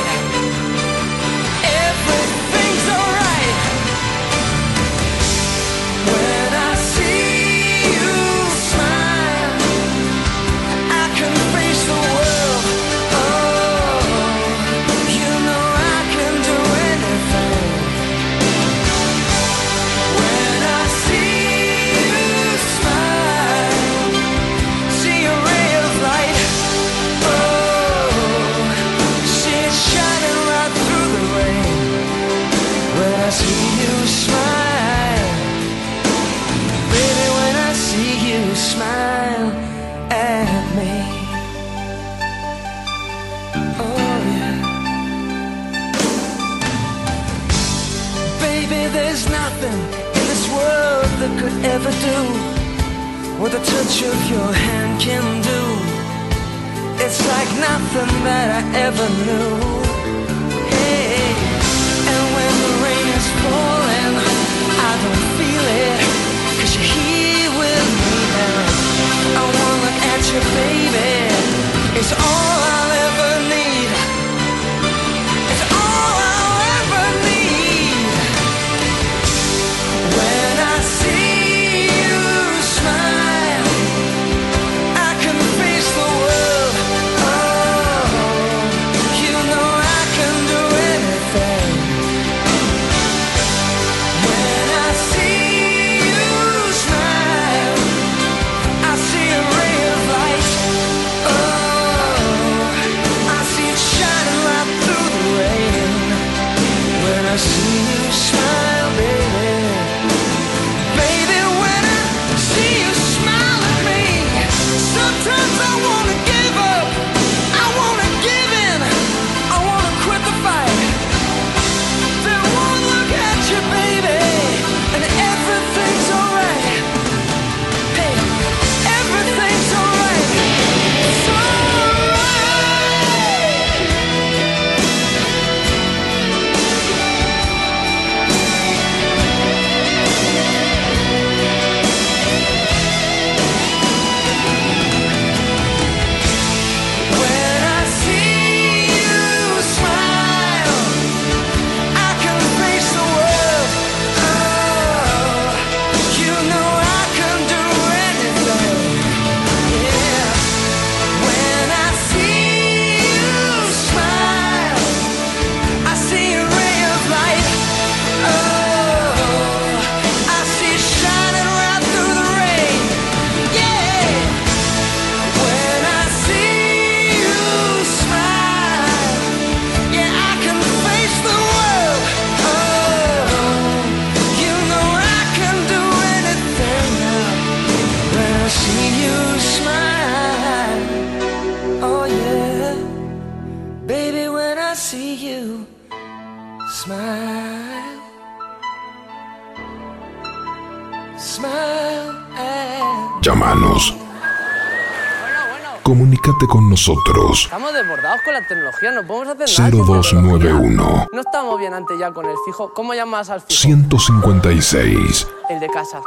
Nosotros. 206.88 207.44
Estamos 207.44 207.72
desbordados 207.72 208.20
con 208.22 208.34
la 208.34 208.46
tecnología, 208.46 208.90
no 208.90 209.06
podemos 209.06 209.28
hacer 209.28 209.58
nada. 209.58 210.02
sin 210.02 210.22
0291 210.22 211.06
No 211.12 211.20
estamos 211.20 211.58
bien 211.58 211.74
antes 211.74 211.98
ya 211.98 212.10
con 212.10 212.26
el 212.26 212.34
fijo. 212.44 212.72
¿Cómo 212.74 212.94
llamas 212.94 213.30
al 213.30 213.40
fijo? 213.40 213.60
156 213.60 215.28
El 215.48 215.60
de 215.60 215.68
casa. 215.68 216.00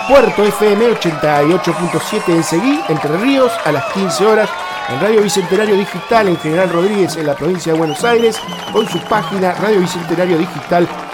Puerto 0.06 0.44
FM 0.44 0.92
88.7 0.92 2.28
en 2.28 2.44
Seguí, 2.44 2.80
Entre 2.88 3.16
Ríos, 3.16 3.50
a 3.64 3.72
las 3.72 3.86
15 3.92 4.26
horas. 4.26 4.50
En 4.88 5.00
Radio 5.00 5.22
Bicentenario 5.22 5.74
Digital, 5.76 6.28
en 6.28 6.36
General 6.38 6.68
Rodríguez, 6.68 7.16
en 7.16 7.26
la 7.26 7.34
provincia 7.34 7.72
de 7.72 7.78
Buenos 7.78 8.04
Aires, 8.04 8.38
con 8.72 8.86
su 8.88 9.00
página 9.02 9.52
radiobicentenariodigital.com. 9.54 11.09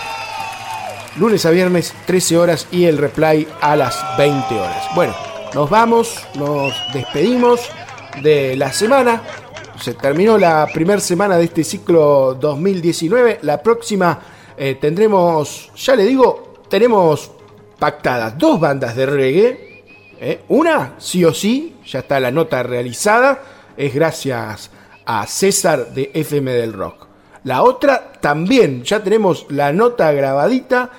lunes 1.17 1.45
a 1.45 1.51
viernes 1.51 1.93
13 2.05 2.37
horas 2.37 2.67
y 2.71 2.85
el 2.85 2.97
replay 2.97 3.47
a 3.61 3.75
las 3.75 4.03
20 4.17 4.55
horas. 4.55 4.87
Bueno, 4.95 5.13
nos 5.53 5.69
vamos, 5.69 6.19
nos 6.35 6.73
despedimos 6.93 7.69
de 8.21 8.55
la 8.55 8.71
semana. 8.73 9.21
Se 9.79 9.93
terminó 9.93 10.37
la 10.37 10.67
primera 10.73 10.99
semana 10.99 11.37
de 11.37 11.45
este 11.45 11.63
ciclo 11.63 12.35
2019. 12.39 13.39
La 13.43 13.61
próxima 13.61 14.19
eh, 14.57 14.77
tendremos, 14.79 15.71
ya 15.75 15.95
le 15.95 16.03
digo, 16.05 16.63
tenemos 16.69 17.31
pactadas 17.77 18.37
dos 18.37 18.59
bandas 18.59 18.95
de 18.95 19.05
reggae. 19.05 19.83
¿eh? 20.19 20.41
Una, 20.49 20.95
sí 20.97 21.23
o 21.25 21.33
sí, 21.33 21.75
ya 21.85 21.99
está 21.99 22.19
la 22.19 22.31
nota 22.31 22.63
realizada. 22.63 23.41
Es 23.77 23.93
gracias 23.93 24.71
a 25.05 25.27
César 25.27 25.93
de 25.93 26.11
FM 26.13 26.51
del 26.51 26.73
Rock. 26.73 27.07
La 27.43 27.63
otra 27.63 28.13
también, 28.21 28.83
ya 28.83 29.03
tenemos 29.03 29.45
la 29.49 29.73
nota 29.73 30.11
grabadita. 30.13 30.89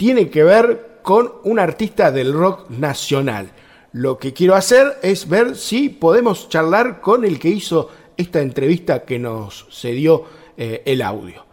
Tiene 0.00 0.30
que 0.30 0.42
ver 0.44 1.00
con 1.02 1.30
un 1.44 1.58
artista 1.58 2.10
del 2.10 2.32
rock 2.32 2.70
nacional. 2.70 3.50
Lo 3.92 4.16
que 4.16 4.32
quiero 4.32 4.54
hacer 4.54 4.96
es 5.02 5.28
ver 5.28 5.56
si 5.56 5.90
podemos 5.90 6.48
charlar 6.48 7.02
con 7.02 7.22
el 7.26 7.38
que 7.38 7.50
hizo 7.50 7.90
esta 8.16 8.40
entrevista 8.40 9.04
que 9.04 9.18
nos 9.18 9.66
cedió 9.70 10.24
eh, 10.56 10.80
el 10.86 11.02
audio. 11.02 11.44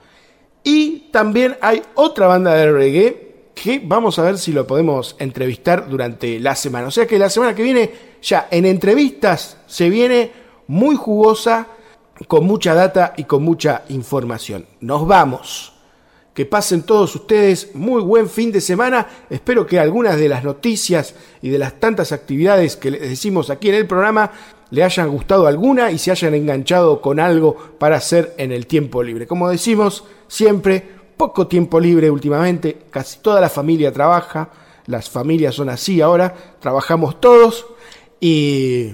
Y 0.64 1.10
también 1.12 1.58
hay 1.60 1.82
otra 1.95 2.28
banda 2.28 2.54
de 2.54 2.72
reggae 2.72 3.52
que 3.54 3.82
vamos 3.84 4.18
a 4.18 4.24
ver 4.24 4.38
si 4.38 4.54
lo 4.54 4.66
podemos 4.66 5.18
entrevistar 5.20 5.89
durante 5.89 6.39
la 6.39 6.56
semana. 6.56 6.88
O 6.88 6.91
sea 6.91 7.06
que 7.06 7.20
la 7.20 7.30
semana 7.30 7.54
que 7.54 7.64
viene 7.64 7.91
ya 8.22 8.48
en 8.50 8.66
entrevistas 8.66 9.58
se 9.68 9.89
viene 9.89 10.32
muy 10.68 10.95
jugosa, 10.95 11.68
con 12.30 12.45
mucha 12.45 12.74
data 12.74 13.14
y 13.18 13.26
con 13.26 13.43
mucha 13.43 13.84
información. 13.89 14.66
Nos 14.80 15.06
vamos. 15.06 15.76
Que 16.38 16.46
pasen 16.46 16.84
todos 16.84 17.16
ustedes 17.16 17.74
muy 17.74 18.00
buen 18.00 18.30
fin 18.30 18.52
de 18.52 18.62
semana. 18.62 19.08
Espero 19.28 19.66
que 19.66 19.80
algunas 19.80 20.18
de 20.18 20.30
las 20.30 20.44
noticias 20.44 21.16
y 21.42 21.50
de 21.50 21.58
las 21.58 21.80
tantas 21.80 22.12
actividades 22.12 22.78
que 22.78 22.92
les 22.92 23.02
decimos 23.02 23.50
aquí 23.50 23.70
en 23.70 23.74
el 23.74 23.88
programa 23.88 24.30
le 24.70 24.84
hayan 24.84 25.10
gustado 25.10 25.48
alguna 25.48 25.90
y 25.90 25.98
se 25.98 26.12
hayan 26.12 26.36
enganchado 26.36 27.02
con 27.02 27.20
algo 27.20 27.58
para 27.80 27.96
hacer 27.96 28.36
en 28.38 28.52
el 28.52 28.68
tiempo 28.68 29.02
libre. 29.02 29.26
Como 29.26 29.50
decimos 29.50 30.04
siempre, 30.28 30.88
poco 31.18 31.48
tiempo 31.48 31.80
libre 31.80 32.12
últimamente, 32.12 32.82
casi 32.92 33.18
toda 33.18 33.42
la 33.42 33.50
familia 33.50 33.92
trabaja, 33.92 34.52
las 34.86 35.10
familias 35.10 35.56
son 35.56 35.70
así 35.70 36.02
ahora, 36.02 36.36
trabajamos 36.60 37.20
todos 37.20 37.66
y 38.20 38.92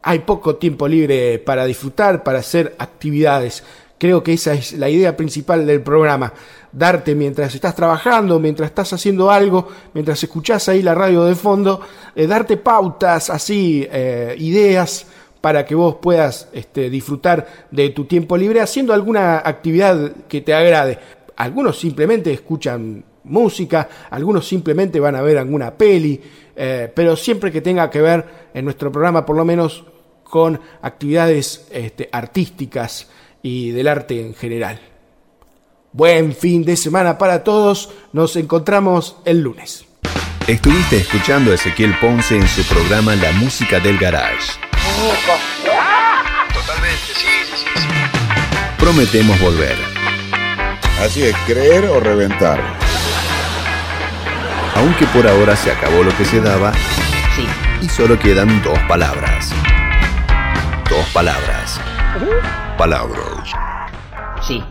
hay 0.00 0.20
poco 0.20 0.56
tiempo 0.56 0.88
libre 0.88 1.40
para 1.40 1.66
disfrutar, 1.66 2.24
para 2.24 2.38
hacer 2.38 2.74
actividades. 2.78 3.64
Creo 3.98 4.22
que 4.22 4.32
esa 4.32 4.54
es 4.54 4.72
la 4.72 4.88
idea 4.88 5.14
principal 5.14 5.66
del 5.66 5.82
programa, 5.82 6.32
darte 6.72 7.14
mientras 7.14 7.54
estás 7.54 7.74
trabajando, 7.74 8.38
mientras 8.38 8.68
estás 8.68 8.92
haciendo 8.92 9.30
algo, 9.30 9.68
mientras 9.94 10.22
escuchás 10.22 10.68
ahí 10.68 10.82
la 10.82 10.94
radio 10.94 11.24
de 11.24 11.34
fondo, 11.34 11.80
eh, 12.14 12.26
darte 12.26 12.56
pautas, 12.56 13.30
así, 13.30 13.86
eh, 13.90 14.34
ideas 14.38 15.06
para 15.40 15.64
que 15.64 15.74
vos 15.74 15.96
puedas 15.96 16.48
este, 16.52 16.90
disfrutar 16.90 17.66
de 17.70 17.90
tu 17.90 18.04
tiempo 18.04 18.36
libre 18.36 18.60
haciendo 18.60 18.92
alguna 18.92 19.38
actividad 19.38 20.12
que 20.28 20.42
te 20.42 20.54
agrade. 20.54 20.98
Algunos 21.36 21.78
simplemente 21.78 22.32
escuchan 22.32 23.04
música, 23.24 23.88
algunos 24.10 24.46
simplemente 24.46 25.00
van 25.00 25.16
a 25.16 25.22
ver 25.22 25.38
alguna 25.38 25.72
peli, 25.74 26.20
eh, 26.54 26.92
pero 26.94 27.16
siempre 27.16 27.50
que 27.50 27.60
tenga 27.60 27.88
que 27.88 28.00
ver 28.00 28.50
en 28.52 28.64
nuestro 28.64 28.92
programa 28.92 29.24
por 29.24 29.36
lo 29.36 29.44
menos 29.44 29.84
con 30.24 30.60
actividades 30.82 31.66
este, 31.70 32.08
artísticas 32.12 33.08
y 33.42 33.70
del 33.70 33.88
arte 33.88 34.20
en 34.20 34.34
general. 34.34 34.89
Buen 35.92 36.34
fin 36.34 36.64
de 36.64 36.76
semana 36.76 37.18
para 37.18 37.42
todos, 37.42 37.90
nos 38.12 38.36
encontramos 38.36 39.16
el 39.24 39.40
lunes. 39.40 39.86
Estuviste 40.46 40.98
escuchando 40.98 41.50
a 41.50 41.54
Ezequiel 41.54 41.96
Ponce 42.00 42.36
en 42.36 42.46
su 42.48 42.62
programa 42.64 43.14
La 43.16 43.32
Música 43.32 43.80
del 43.80 43.98
Garage. 43.98 44.52
Totalmente, 46.54 46.96
sí, 47.14 47.26
sí, 47.44 47.56
sí. 47.56 47.66
sí. 47.80 47.88
Prometemos 48.78 49.40
volver. 49.40 49.76
Así 51.04 51.22
es, 51.24 51.34
creer 51.46 51.84
o 51.86 51.98
reventar. 52.00 52.60
Aunque 54.76 55.06
por 55.06 55.26
ahora 55.26 55.56
se 55.56 55.72
acabó 55.72 56.02
lo 56.04 56.16
que 56.16 56.24
se 56.24 56.40
daba 56.40 56.72
Sí. 57.34 57.46
y 57.82 57.88
solo 57.88 58.18
quedan 58.18 58.62
dos 58.62 58.78
palabras. 58.88 59.50
Dos 60.88 61.06
palabras. 61.12 61.80
Palabras. 62.78 63.50
Sí. 64.46 64.62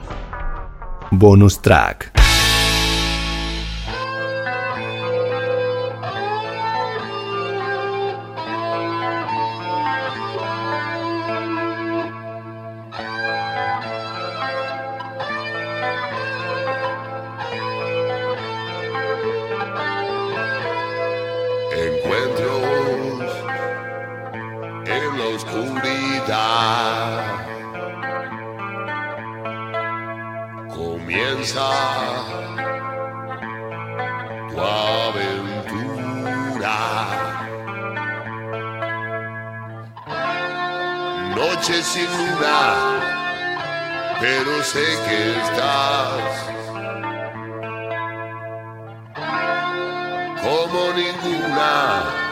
Bonus 1.12 1.58
track. 1.58 2.09
Sin 41.94 42.08
pero 44.20 44.64
sé 44.64 44.86
que 45.06 45.20
estás 45.42 46.50
como 50.44 50.82
ninguna. 50.94 52.29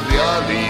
De 0.00 0.63